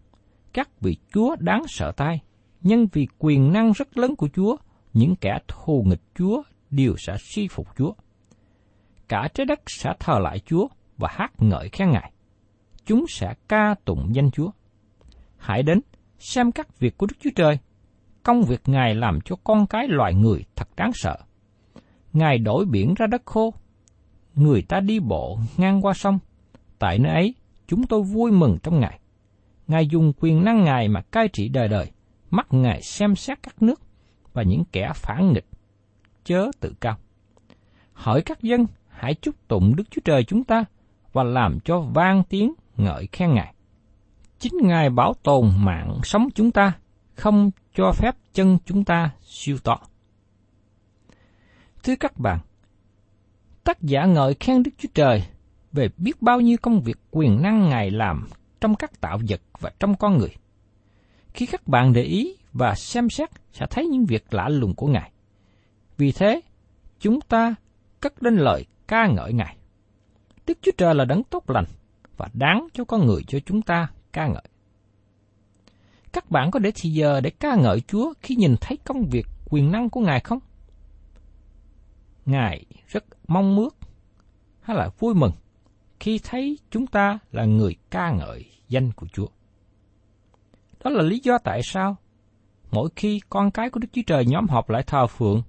các 0.54 0.82
vị 0.82 0.98
Chúa 1.14 1.36
đáng 1.40 1.64
sợ 1.68 1.92
tai, 1.92 2.22
nhân 2.62 2.88
vì 2.94 3.08
quyền 3.18 3.54
năng 3.54 3.72
rất 3.72 3.98
lớn 3.98 4.16
của 4.16 4.30
Chúa, 4.36 4.56
những 4.94 5.16
kẻ 5.16 5.40
thù 5.48 5.84
nghịch 5.88 6.02
Chúa 6.16 6.42
đều 6.70 6.96
sẽ 6.98 7.16
suy 7.34 7.48
phục 7.48 7.68
Chúa. 7.78 7.94
Cả 9.10 9.28
trái 9.34 9.46
đất 9.46 9.60
sẽ 9.68 9.94
thờ 10.00 10.20
lại 10.20 10.40
Chúa 10.40 10.68
và 10.98 11.10
hát 11.12 11.32
ngợi 11.38 11.70
khen 11.70 11.92
Ngài. 11.92 12.12
chúng 12.86 13.06
sẽ 13.10 13.34
ca 13.48 13.76
tụng 13.86 14.16
danh 14.16 14.32
Chúa. 14.32 14.52
Hãy 15.38 15.64
đến 15.64 15.82
xem 16.20 16.52
các 16.52 16.80
việc 16.80 16.98
của 16.98 17.06
Đức 17.06 17.16
Chúa 17.20 17.30
Trời. 17.36 17.58
Công 18.24 18.42
việc 18.42 18.62
Ngài 18.66 18.96
làm 18.96 19.20
cho 19.26 19.36
con 19.44 19.68
cái 19.68 19.88
loài 19.88 20.14
người 20.14 20.46
thật 20.56 20.68
đáng 20.76 20.92
sợ. 20.94 21.18
Ngài 22.14 22.38
đổi 22.38 22.66
biển 22.66 22.94
ra 22.94 23.08
đất 23.08 23.22
khô. 23.26 23.54
Người 24.36 24.62
ta 24.62 24.80
đi 24.80 25.00
bộ 25.00 25.40
ngang 25.58 25.82
qua 25.82 25.94
sông. 25.94 26.20
Tại 26.80 27.00
nơi 27.00 27.14
ấy, 27.14 27.36
chúng 27.68 27.88
tôi 27.88 28.04
vui 28.04 28.32
mừng 28.32 28.58
trong 28.64 28.80
Ngài. 28.80 29.00
Ngài 29.68 29.88
dùng 29.88 30.14
quyền 30.20 30.44
năng 30.44 30.64
Ngài 30.64 30.88
mà 30.88 31.02
cai 31.02 31.28
trị 31.34 31.50
đời 31.50 31.68
đời, 31.68 31.92
mắt 32.30 32.48
Ngài 32.54 32.82
xem 32.82 33.16
xét 33.16 33.44
các 33.44 33.62
nước 33.62 33.82
và 34.34 34.44
những 34.44 34.64
kẻ 34.72 34.92
phản 34.96 35.34
nghịch, 35.34 35.46
chớ 36.24 36.52
tự 36.60 36.74
cao. 36.80 36.98
Hỏi 37.94 38.22
các 38.22 38.42
dân, 38.42 38.66
hãy 39.00 39.14
chúc 39.14 39.48
tụng 39.48 39.76
Đức 39.76 39.84
Chúa 39.92 40.02
Trời 40.06 40.24
chúng 40.24 40.44
ta 40.44 40.66
và 41.14 41.24
làm 41.24 41.60
cho 41.60 41.80
vang 41.80 42.24
tiếng 42.30 42.54
ngợi 42.78 43.08
khen 43.12 43.34
Ngài. 43.34 43.54
Chính 44.40 44.54
Ngài 44.62 44.90
bảo 44.90 45.14
tồn 45.24 45.52
mạng 45.58 46.00
sống 46.04 46.30
chúng 46.36 46.52
ta, 46.52 46.74
không 47.16 47.52
cho 47.76 47.92
phép 47.92 48.16
chân 48.34 48.58
chúng 48.66 48.84
ta 48.84 49.12
siêu 49.24 49.58
tọ. 49.64 49.80
Thưa 51.84 51.96
các 51.96 52.20
bạn, 52.20 52.40
tác 53.64 53.82
giả 53.82 54.06
ngợi 54.06 54.34
khen 54.34 54.64
Đức 54.64 54.72
Chúa 54.78 54.90
Trời 54.94 55.24
về 55.72 55.90
biết 55.98 56.22
bao 56.22 56.42
nhiêu 56.42 56.58
công 56.62 56.82
việc 56.82 56.98
quyền 57.12 57.42
năng 57.42 57.70
Ngài 57.70 57.92
làm 57.92 58.28
trong 58.62 58.76
các 58.76 59.02
tạo 59.02 59.20
vật 59.30 59.42
và 59.60 59.72
trong 59.80 59.96
con 59.96 60.18
người. 60.18 60.36
Khi 61.34 61.46
các 61.46 61.68
bạn 61.68 61.94
để 61.94 62.02
ý 62.02 62.36
và 62.54 62.76
xem 62.76 63.10
xét 63.10 63.30
sẽ 63.54 63.66
thấy 63.70 63.88
những 63.88 64.06
việc 64.06 64.34
lạ 64.34 64.50
lùng 64.50 64.76
của 64.76 64.88
Ngài. 64.88 65.12
Vì 65.98 66.12
thế, 66.12 66.42
chúng 67.00 67.22
ta 67.22 67.56
cất 68.00 68.24
lên 68.24 68.38
lời 68.38 68.66
ca 68.90 69.08
ngợi 69.08 69.34
Ngài. 69.34 69.58
Đức 70.48 70.58
Chúa 70.62 70.72
Trời 70.78 70.96
là 70.96 71.06
đấng 71.06 71.24
tốt 71.24 71.50
lành 71.50 71.66
và 72.18 72.28
đáng 72.34 72.68
cho 72.74 72.86
con 72.86 73.06
người 73.06 73.24
cho 73.28 73.40
chúng 73.40 73.62
ta 73.62 73.88
ca 74.14 74.28
ngợi. 74.28 74.44
Các 76.14 76.32
bạn 76.32 76.52
có 76.52 76.60
để 76.60 76.72
thì 76.76 76.90
giờ 76.90 77.22
để 77.22 77.30
ca 77.30 77.56
ngợi 77.56 77.82
Chúa 77.82 78.14
khi 78.22 78.36
nhìn 78.36 78.56
thấy 78.62 78.78
công 78.78 79.06
việc 79.12 79.28
quyền 79.50 79.72
năng 79.72 79.90
của 79.90 80.02
Ngài 80.02 80.20
không? 80.20 80.40
Ngài 82.26 82.66
rất 82.88 83.04
mong 83.28 83.56
mước 83.56 83.78
hay 84.62 84.78
là 84.78 84.90
vui 85.00 85.16
mừng 85.16 85.32
khi 86.00 86.20
thấy 86.24 86.60
chúng 86.72 86.88
ta 86.88 87.20
là 87.32 87.46
người 87.46 87.76
ca 87.90 88.12
ngợi 88.12 88.46
danh 88.68 88.92
của 88.92 89.08
Chúa. 89.14 89.28
Đó 90.84 90.90
là 90.90 91.04
lý 91.04 91.20
do 91.24 91.38
tại 91.38 91.62
sao 91.64 91.96
mỗi 92.72 92.90
khi 92.96 93.22
con 93.30 93.52
cái 93.52 93.70
của 93.70 93.80
Đức 93.80 93.88
Chúa 93.94 94.02
Trời 94.08 94.26
nhóm 94.26 94.48
họp 94.48 94.70
lại 94.70 94.84
thờ 94.84 95.08
phượng, 95.08 95.42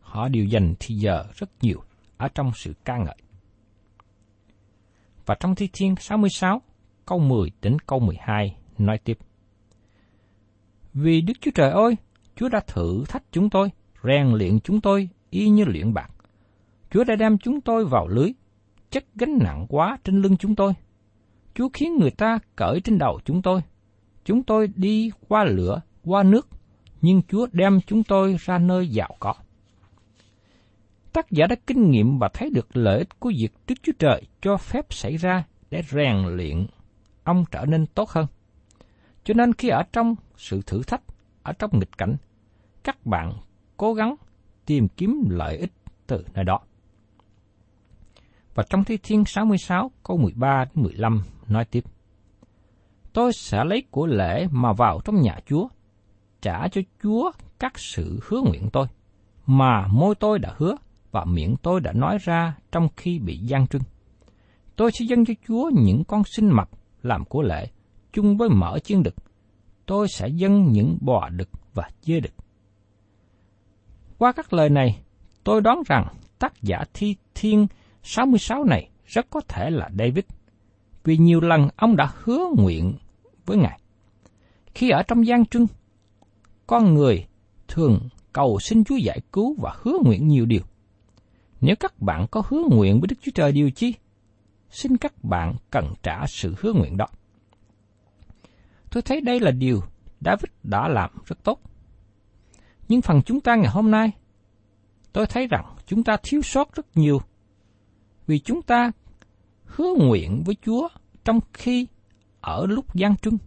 họ 0.00 0.28
đều 0.28 0.44
dành 0.44 0.74
thì 0.78 0.94
giờ 0.94 1.24
rất 1.34 1.50
nhiều 1.60 1.82
ở 2.16 2.28
trong 2.28 2.50
sự 2.54 2.74
ca 2.84 2.98
ngợi. 2.98 3.16
Và 5.26 5.36
trong 5.40 5.54
Thi 5.54 5.68
Thiên 5.72 5.94
66, 6.00 6.62
câu 7.06 7.18
10 7.18 7.50
đến 7.62 7.78
câu 7.86 8.00
12 8.00 8.56
nói 8.78 8.98
tiếp. 9.04 9.18
Vì 10.94 11.20
Đức 11.20 11.34
Chúa 11.40 11.50
Trời 11.54 11.70
ơi, 11.70 11.96
Chúa 12.36 12.48
đã 12.48 12.60
thử 12.66 13.04
thách 13.08 13.22
chúng 13.32 13.50
tôi, 13.50 13.70
rèn 14.04 14.26
luyện 14.32 14.60
chúng 14.60 14.80
tôi 14.80 15.08
y 15.30 15.48
như 15.48 15.64
luyện 15.64 15.94
bạc. 15.94 16.10
Chúa 16.90 17.04
đã 17.04 17.16
đem 17.16 17.38
chúng 17.38 17.60
tôi 17.60 17.84
vào 17.84 18.08
lưới, 18.08 18.32
chất 18.90 19.04
gánh 19.14 19.38
nặng 19.38 19.66
quá 19.68 19.98
trên 20.04 20.22
lưng 20.22 20.36
chúng 20.36 20.54
tôi. 20.54 20.72
Chúa 21.54 21.68
khiến 21.72 21.96
người 21.98 22.10
ta 22.10 22.38
cởi 22.56 22.80
trên 22.80 22.98
đầu 22.98 23.20
chúng 23.24 23.42
tôi. 23.42 23.60
Chúng 24.24 24.42
tôi 24.42 24.68
đi 24.76 25.10
qua 25.28 25.44
lửa, 25.44 25.80
qua 26.04 26.22
nước, 26.22 26.48
nhưng 27.00 27.22
Chúa 27.28 27.46
đem 27.52 27.80
chúng 27.86 28.02
tôi 28.02 28.36
ra 28.40 28.58
nơi 28.58 28.88
giàu 28.88 29.16
có. 29.20 29.34
Tác 31.16 31.30
giả 31.30 31.46
đã 31.46 31.56
kinh 31.66 31.90
nghiệm 31.90 32.18
và 32.18 32.28
thấy 32.34 32.50
được 32.50 32.76
lợi 32.76 32.98
ích 32.98 33.20
của 33.20 33.32
việc 33.38 33.52
Đức 33.66 33.74
Chúa 33.82 33.92
Trời 33.98 34.22
cho 34.42 34.56
phép 34.56 34.86
xảy 34.90 35.16
ra 35.16 35.44
để 35.70 35.82
rèn 35.90 36.16
luyện 36.26 36.66
ông 37.24 37.44
trở 37.50 37.64
nên 37.64 37.86
tốt 37.86 38.10
hơn. 38.10 38.26
Cho 39.24 39.34
nên 39.34 39.52
khi 39.52 39.68
ở 39.68 39.82
trong 39.92 40.14
sự 40.36 40.60
thử 40.66 40.82
thách, 40.82 41.02
ở 41.42 41.52
trong 41.52 41.70
nghịch 41.72 41.98
cảnh, 41.98 42.16
các 42.84 43.06
bạn 43.06 43.32
cố 43.76 43.94
gắng 43.94 44.14
tìm 44.66 44.88
kiếm 44.88 45.24
lợi 45.28 45.56
ích 45.56 45.72
từ 46.06 46.24
nơi 46.34 46.44
đó. 46.44 46.60
Và 48.54 48.64
trong 48.70 48.84
Thi 48.84 48.96
Thiên 49.02 49.24
66 49.24 49.90
câu 50.02 50.16
13 50.16 50.64
đến 50.64 50.84
15 50.84 51.22
nói 51.48 51.64
tiếp. 51.64 51.84
Tôi 53.12 53.32
sẽ 53.32 53.64
lấy 53.64 53.82
của 53.90 54.06
lễ 54.06 54.46
mà 54.50 54.72
vào 54.72 55.00
trong 55.04 55.20
nhà 55.20 55.38
Chúa, 55.46 55.68
trả 56.40 56.68
cho 56.68 56.80
Chúa 57.02 57.30
các 57.58 57.78
sự 57.78 58.20
hứa 58.22 58.40
nguyện 58.40 58.68
tôi, 58.72 58.86
mà 59.46 59.86
môi 59.86 60.14
tôi 60.14 60.38
đã 60.38 60.54
hứa 60.56 60.76
và 61.16 61.24
miệng 61.24 61.56
tôi 61.62 61.80
đã 61.80 61.92
nói 61.92 62.18
ra 62.20 62.56
trong 62.72 62.88
khi 62.96 63.18
bị 63.18 63.38
gian 63.38 63.66
trưng. 63.66 63.82
Tôi 64.76 64.90
sẽ 64.92 65.04
dâng 65.08 65.24
cho 65.24 65.34
Chúa 65.48 65.70
những 65.74 66.04
con 66.04 66.22
sinh 66.24 66.50
mập 66.50 66.70
làm 67.02 67.24
của 67.24 67.42
lễ, 67.42 67.66
chung 68.12 68.36
với 68.36 68.48
mỡ 68.48 68.78
chiên 68.78 69.02
đực. 69.02 69.14
Tôi 69.86 70.08
sẽ 70.08 70.28
dâng 70.28 70.72
những 70.72 70.98
bò 71.00 71.28
đực 71.28 71.48
và 71.74 71.90
dê 72.02 72.20
đực. 72.20 72.32
Qua 74.18 74.32
các 74.32 74.52
lời 74.52 74.70
này, 74.70 74.98
tôi 75.44 75.60
đoán 75.60 75.82
rằng 75.86 76.06
tác 76.38 76.62
giả 76.62 76.78
thi 76.94 77.16
thiên 77.34 77.66
66 78.02 78.64
này 78.64 78.90
rất 79.06 79.26
có 79.30 79.40
thể 79.48 79.70
là 79.70 79.88
David, 79.98 80.24
vì 81.04 81.16
nhiều 81.16 81.40
lần 81.40 81.68
ông 81.76 81.96
đã 81.96 82.12
hứa 82.24 82.44
nguyện 82.56 82.94
với 83.46 83.56
Ngài. 83.56 83.80
Khi 84.74 84.90
ở 84.90 85.02
trong 85.02 85.26
gian 85.26 85.46
trưng, 85.46 85.66
con 86.66 86.94
người 86.94 87.26
thường 87.68 88.08
cầu 88.32 88.58
xin 88.60 88.84
Chúa 88.84 88.96
giải 88.96 89.20
cứu 89.32 89.56
và 89.58 89.74
hứa 89.82 89.98
nguyện 90.04 90.28
nhiều 90.28 90.46
điều. 90.46 90.62
Nếu 91.60 91.76
các 91.76 92.00
bạn 92.00 92.26
có 92.30 92.42
hứa 92.48 92.62
nguyện 92.70 93.00
với 93.00 93.08
Đức 93.08 93.16
Chúa 93.22 93.32
Trời 93.34 93.52
điều 93.52 93.70
chi, 93.70 93.94
xin 94.70 94.96
các 94.96 95.24
bạn 95.24 95.56
cần 95.70 95.94
trả 96.02 96.26
sự 96.26 96.54
hứa 96.60 96.72
nguyện 96.72 96.96
đó. 96.96 97.06
Tôi 98.90 99.02
thấy 99.02 99.20
đây 99.20 99.40
là 99.40 99.50
điều 99.50 99.80
David 100.20 100.50
đã 100.62 100.88
làm 100.88 101.10
rất 101.26 101.44
tốt. 101.44 101.60
Nhưng 102.88 103.02
phần 103.02 103.22
chúng 103.22 103.40
ta 103.40 103.56
ngày 103.56 103.70
hôm 103.70 103.90
nay, 103.90 104.10
tôi 105.12 105.26
thấy 105.26 105.46
rằng 105.46 105.76
chúng 105.86 106.04
ta 106.04 106.16
thiếu 106.22 106.42
sót 106.42 106.74
rất 106.74 106.86
nhiều 106.96 107.20
vì 108.26 108.38
chúng 108.38 108.62
ta 108.62 108.92
hứa 109.64 109.94
nguyện 109.98 110.42
với 110.46 110.56
Chúa 110.62 110.88
trong 111.24 111.40
khi 111.52 111.86
ở 112.40 112.66
lúc 112.66 112.94
gian 112.94 113.16
trưng. 113.16 113.38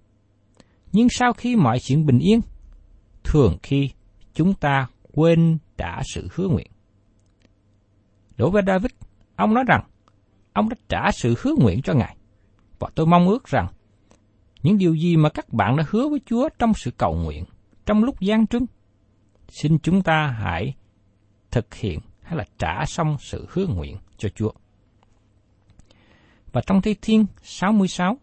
Nhưng 0.91 1.07
sau 1.09 1.33
khi 1.33 1.55
mọi 1.55 1.79
chuyện 1.79 2.05
bình 2.05 2.19
yên, 2.19 2.41
thường 3.23 3.57
khi 3.63 3.89
chúng 4.33 4.53
ta 4.53 4.87
quên 5.13 5.57
trả 5.77 6.01
sự 6.13 6.27
hứa 6.33 6.47
nguyện. 6.47 6.71
Đối 8.39 8.49
với 8.49 8.63
David, 8.67 8.91
ông 9.35 9.53
nói 9.53 9.63
rằng 9.67 9.83
ông 10.53 10.69
đã 10.69 10.75
trả 10.89 11.11
sự 11.11 11.35
hứa 11.41 11.51
nguyện 11.59 11.81
cho 11.81 11.93
Ngài. 11.93 12.17
Và 12.79 12.89
tôi 12.95 13.05
mong 13.05 13.27
ước 13.27 13.47
rằng 13.47 13.67
những 14.63 14.77
điều 14.77 14.95
gì 14.95 15.17
mà 15.17 15.29
các 15.29 15.53
bạn 15.53 15.77
đã 15.77 15.83
hứa 15.89 16.09
với 16.09 16.19
Chúa 16.25 16.49
trong 16.59 16.73
sự 16.73 16.91
cầu 16.91 17.15
nguyện, 17.15 17.45
trong 17.85 18.03
lúc 18.03 18.19
gian 18.19 18.47
trưng, 18.47 18.65
xin 19.49 19.79
chúng 19.79 20.01
ta 20.01 20.27
hãy 20.27 20.75
thực 21.51 21.73
hiện 21.73 21.99
hay 22.21 22.37
là 22.37 22.45
trả 22.57 22.85
xong 22.85 23.17
sự 23.19 23.47
hứa 23.49 23.65
nguyện 23.65 23.97
cho 24.17 24.29
Chúa. 24.35 24.51
Và 26.51 26.61
trong 26.67 26.81
Thi 26.81 26.95
Thiên 27.01 27.25
66, 27.41 28.17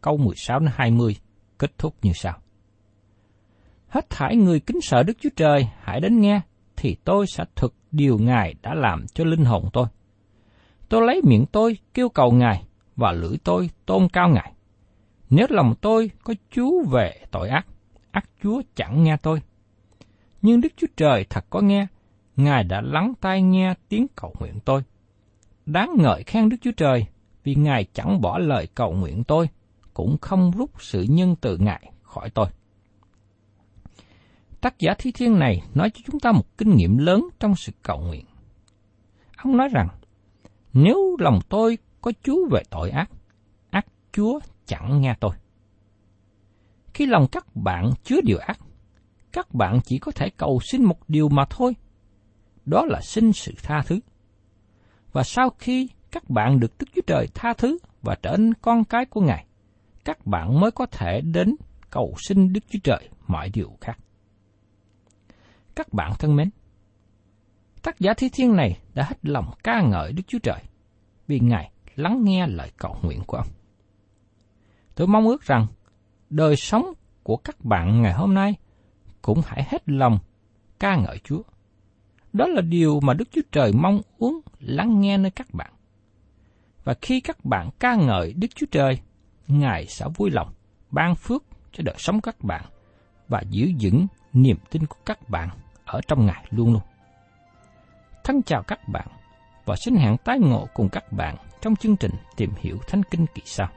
câu 0.00 0.16
16 0.16 0.58
đến 0.58 0.70
20 0.74 1.16
kết 1.58 1.78
thúc 1.78 1.94
như 2.02 2.12
sau. 2.14 2.38
Hết 3.88 4.10
thải 4.10 4.36
người 4.36 4.60
kính 4.60 4.80
sợ 4.82 5.02
Đức 5.02 5.16
Chúa 5.20 5.30
Trời, 5.36 5.68
hãy 5.80 6.00
đến 6.00 6.20
nghe, 6.20 6.40
thì 6.80 6.96
tôi 7.04 7.26
sẽ 7.26 7.44
thực 7.56 7.74
điều 7.90 8.18
Ngài 8.18 8.54
đã 8.62 8.74
làm 8.74 9.06
cho 9.14 9.24
linh 9.24 9.44
hồn 9.44 9.68
tôi. 9.72 9.86
Tôi 10.88 11.06
lấy 11.06 11.20
miệng 11.24 11.46
tôi 11.46 11.78
kêu 11.94 12.08
cầu 12.08 12.32
Ngài, 12.32 12.64
và 12.96 13.12
lưỡi 13.12 13.36
tôi 13.44 13.70
tôn 13.86 14.08
cao 14.12 14.28
Ngài. 14.28 14.52
Nếu 15.30 15.46
lòng 15.50 15.74
tôi 15.80 16.10
có 16.24 16.34
chú 16.50 16.82
về 16.90 17.20
tội 17.30 17.48
ác, 17.48 17.66
ác 18.10 18.24
Chúa 18.42 18.62
chẳng 18.74 19.02
nghe 19.02 19.16
tôi. 19.22 19.42
Nhưng 20.42 20.60
Đức 20.60 20.72
Chúa 20.76 20.86
Trời 20.96 21.26
thật 21.30 21.44
có 21.50 21.60
nghe, 21.60 21.86
Ngài 22.36 22.64
đã 22.64 22.80
lắng 22.80 23.12
tai 23.20 23.42
nghe 23.42 23.74
tiếng 23.88 24.06
cầu 24.16 24.34
nguyện 24.40 24.58
tôi. 24.64 24.82
Đáng 25.66 25.90
ngợi 25.98 26.22
khen 26.22 26.48
Đức 26.48 26.56
Chúa 26.60 26.72
Trời, 26.76 27.06
vì 27.44 27.54
Ngài 27.54 27.84
chẳng 27.92 28.20
bỏ 28.20 28.38
lời 28.38 28.68
cầu 28.74 28.92
nguyện 28.92 29.24
tôi, 29.24 29.48
cũng 29.94 30.16
không 30.20 30.50
rút 30.50 30.70
sự 30.78 31.06
nhân 31.08 31.36
từ 31.40 31.56
Ngài 31.56 31.92
khỏi 32.02 32.30
tôi. 32.30 32.46
Tác 34.60 34.78
giả 34.78 34.94
thi 34.98 35.12
thiên 35.12 35.38
này 35.38 35.62
nói 35.74 35.90
cho 35.90 36.00
chúng 36.06 36.20
ta 36.20 36.32
một 36.32 36.58
kinh 36.58 36.76
nghiệm 36.76 36.98
lớn 36.98 37.28
trong 37.40 37.56
sự 37.56 37.72
cầu 37.82 38.00
nguyện. 38.00 38.24
Ông 39.36 39.56
nói 39.56 39.68
rằng, 39.72 39.88
nếu 40.72 41.16
lòng 41.18 41.38
tôi 41.48 41.78
có 42.00 42.12
chú 42.22 42.48
về 42.50 42.62
tội 42.70 42.90
ác, 42.90 43.10
ác 43.70 43.86
Chúa 44.12 44.40
chẳng 44.66 45.00
nghe 45.00 45.14
tôi. 45.20 45.30
Khi 46.94 47.06
lòng 47.06 47.26
các 47.32 47.46
bạn 47.56 47.90
chứa 48.04 48.20
điều 48.24 48.38
ác, 48.38 48.58
các 49.32 49.54
bạn 49.54 49.80
chỉ 49.84 49.98
có 49.98 50.12
thể 50.12 50.30
cầu 50.36 50.60
xin 50.62 50.84
một 50.84 51.08
điều 51.08 51.28
mà 51.28 51.44
thôi, 51.50 51.76
đó 52.64 52.84
là 52.84 53.00
xin 53.00 53.32
sự 53.32 53.52
tha 53.62 53.82
thứ. 53.86 54.00
Và 55.12 55.22
sau 55.22 55.50
khi 55.58 55.88
các 56.10 56.30
bạn 56.30 56.60
được 56.60 56.72
Đức 56.78 56.86
Chúa 56.94 57.02
Trời 57.06 57.28
tha 57.34 57.54
thứ 57.58 57.78
và 58.02 58.16
trở 58.22 58.36
nên 58.36 58.54
con 58.54 58.84
cái 58.84 59.06
của 59.06 59.20
Ngài, 59.20 59.46
các 60.04 60.26
bạn 60.26 60.60
mới 60.60 60.70
có 60.70 60.86
thể 60.86 61.20
đến 61.20 61.56
cầu 61.90 62.14
xin 62.18 62.52
Đức 62.52 62.60
Chúa 62.70 62.78
Trời 62.84 63.08
mọi 63.26 63.50
điều 63.54 63.76
khác. 63.80 63.98
Các 65.78 65.92
bạn 65.92 66.12
thân 66.18 66.36
mến, 66.36 66.50
tác 67.82 68.00
giả 68.00 68.14
thi 68.16 68.28
thiên 68.32 68.56
này 68.56 68.80
đã 68.94 69.04
hết 69.04 69.16
lòng 69.22 69.50
ca 69.64 69.82
ngợi 69.82 70.12
Đức 70.12 70.22
Chúa 70.26 70.38
Trời 70.42 70.62
vì 71.26 71.40
Ngài 71.40 71.70
lắng 71.96 72.24
nghe 72.24 72.46
lời 72.46 72.70
cầu 72.76 72.96
nguyện 73.02 73.22
của 73.26 73.36
ông. 73.36 73.46
Tôi 74.94 75.06
mong 75.06 75.28
ước 75.28 75.42
rằng 75.42 75.66
đời 76.30 76.56
sống 76.56 76.92
của 77.22 77.36
các 77.36 77.64
bạn 77.64 78.02
ngày 78.02 78.12
hôm 78.12 78.34
nay 78.34 78.54
cũng 79.22 79.40
hãy 79.46 79.66
hết 79.68 79.82
lòng 79.86 80.18
ca 80.80 80.96
ngợi 80.96 81.18
Chúa. 81.18 81.42
Đó 82.32 82.46
là 82.46 82.60
điều 82.60 83.00
mà 83.00 83.14
Đức 83.14 83.28
Chúa 83.30 83.42
Trời 83.52 83.72
mong 83.72 84.00
muốn 84.18 84.40
lắng 84.60 85.00
nghe 85.00 85.18
nơi 85.18 85.30
các 85.30 85.54
bạn. 85.54 85.72
Và 86.84 86.94
khi 87.02 87.20
các 87.20 87.44
bạn 87.44 87.70
ca 87.78 87.94
ngợi 87.94 88.32
Đức 88.32 88.48
Chúa 88.54 88.66
Trời, 88.70 88.98
Ngài 89.48 89.86
sẽ 89.86 90.06
vui 90.16 90.30
lòng 90.30 90.52
ban 90.90 91.14
phước 91.14 91.44
cho 91.72 91.82
đời 91.82 91.96
sống 91.98 92.20
các 92.20 92.44
bạn 92.44 92.64
và 93.28 93.42
giữ 93.50 93.70
vững 93.80 94.06
niềm 94.32 94.56
tin 94.70 94.86
của 94.86 94.98
các 95.06 95.28
bạn 95.28 95.48
ở 95.88 96.00
trong 96.08 96.26
Ngài 96.26 96.44
luôn 96.50 96.72
luôn. 96.72 96.82
Thân 98.24 98.42
chào 98.42 98.62
các 98.62 98.88
bạn 98.88 99.06
và 99.64 99.76
xin 99.76 99.96
hẹn 99.96 100.16
tái 100.16 100.38
ngộ 100.38 100.68
cùng 100.74 100.88
các 100.88 101.12
bạn 101.12 101.36
trong 101.60 101.76
chương 101.76 101.96
trình 101.96 102.12
Tìm 102.36 102.50
hiểu 102.58 102.76
Thánh 102.88 103.02
Kinh 103.10 103.26
kỳ 103.34 103.42
sau. 103.44 103.68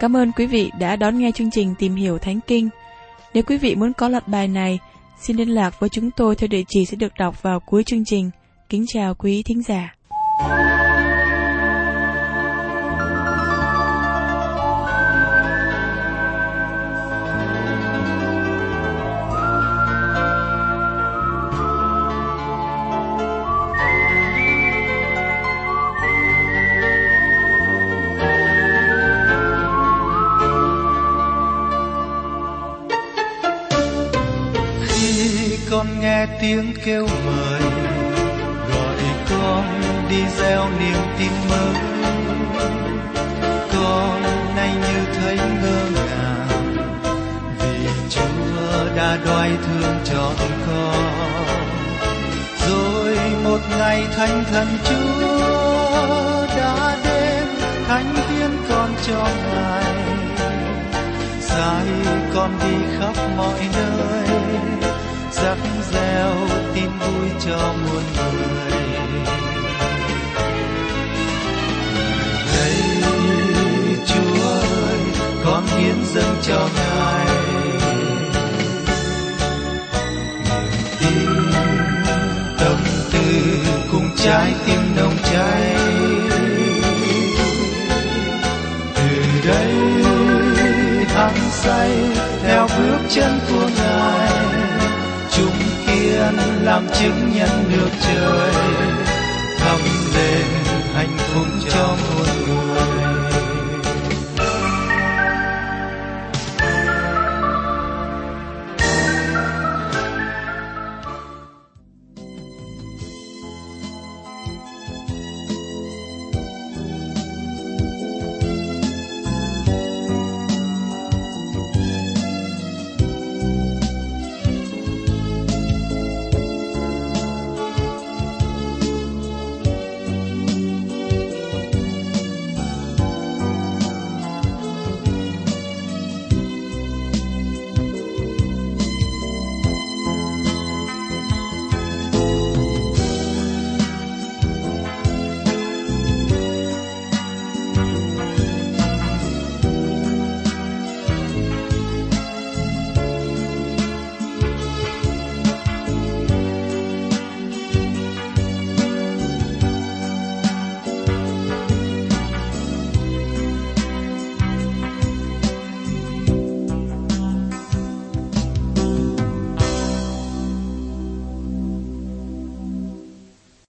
Cảm 0.00 0.16
ơn 0.16 0.32
quý 0.32 0.46
vị 0.46 0.70
đã 0.78 0.96
đón 0.96 1.18
nghe 1.18 1.30
chương 1.32 1.50
trình 1.50 1.74
Tìm 1.78 1.94
hiểu 1.94 2.18
Thánh 2.18 2.40
Kinh. 2.46 2.68
Nếu 3.34 3.42
quý 3.42 3.58
vị 3.58 3.74
muốn 3.74 3.92
có 3.92 4.08
loạt 4.08 4.28
bài 4.28 4.48
này, 4.48 4.78
xin 5.18 5.36
liên 5.36 5.48
lạc 5.48 5.80
với 5.80 5.88
chúng 5.88 6.10
tôi 6.10 6.36
theo 6.36 6.48
địa 6.48 6.62
chỉ 6.68 6.84
sẽ 6.84 6.96
được 6.96 7.12
đọc 7.18 7.42
vào 7.42 7.60
cuối 7.60 7.84
chương 7.84 8.04
trình. 8.04 8.30
Kính 8.68 8.84
chào 8.88 9.14
quý 9.14 9.42
thính 9.42 9.62
giả. 9.62 9.94
tiếng 10.48 10.83
gieo 66.14 66.48
tin 66.74 66.90
vui 66.98 67.28
cho 67.40 67.74
muôn 67.84 68.02
người. 68.16 68.70
Đây 72.54 72.76
chúa 74.06 74.42
ơi, 74.48 74.98
con 75.44 75.66
hiến 75.66 75.96
dâng 76.14 76.36
cho 76.42 76.68
ngài. 76.76 77.26
Niềm 81.00 81.00
tin, 81.00 81.52
tâm 82.58 82.78
tư 83.12 83.58
cùng 83.92 84.10
trái 84.16 84.54
tim 84.66 84.80
nồng 84.96 85.16
cháy. 85.32 85.76
Từ 88.94 89.08
đây 89.48 89.74
hăng 91.14 91.50
say 91.50 91.90
theo 92.42 92.68
bước 92.78 92.98
chân 93.08 93.40
của 93.48 93.68
ngài 93.76 94.33
làm 96.64 96.86
chứng 97.00 97.32
nhân 97.34 97.48
được 97.72 97.90
trời. 98.02 98.52
Thăm 99.58 99.78
lên 100.14 100.46
hạnh 100.94 101.16
phúc 101.18 101.46
cho 101.70 101.88
muôn 101.88 102.43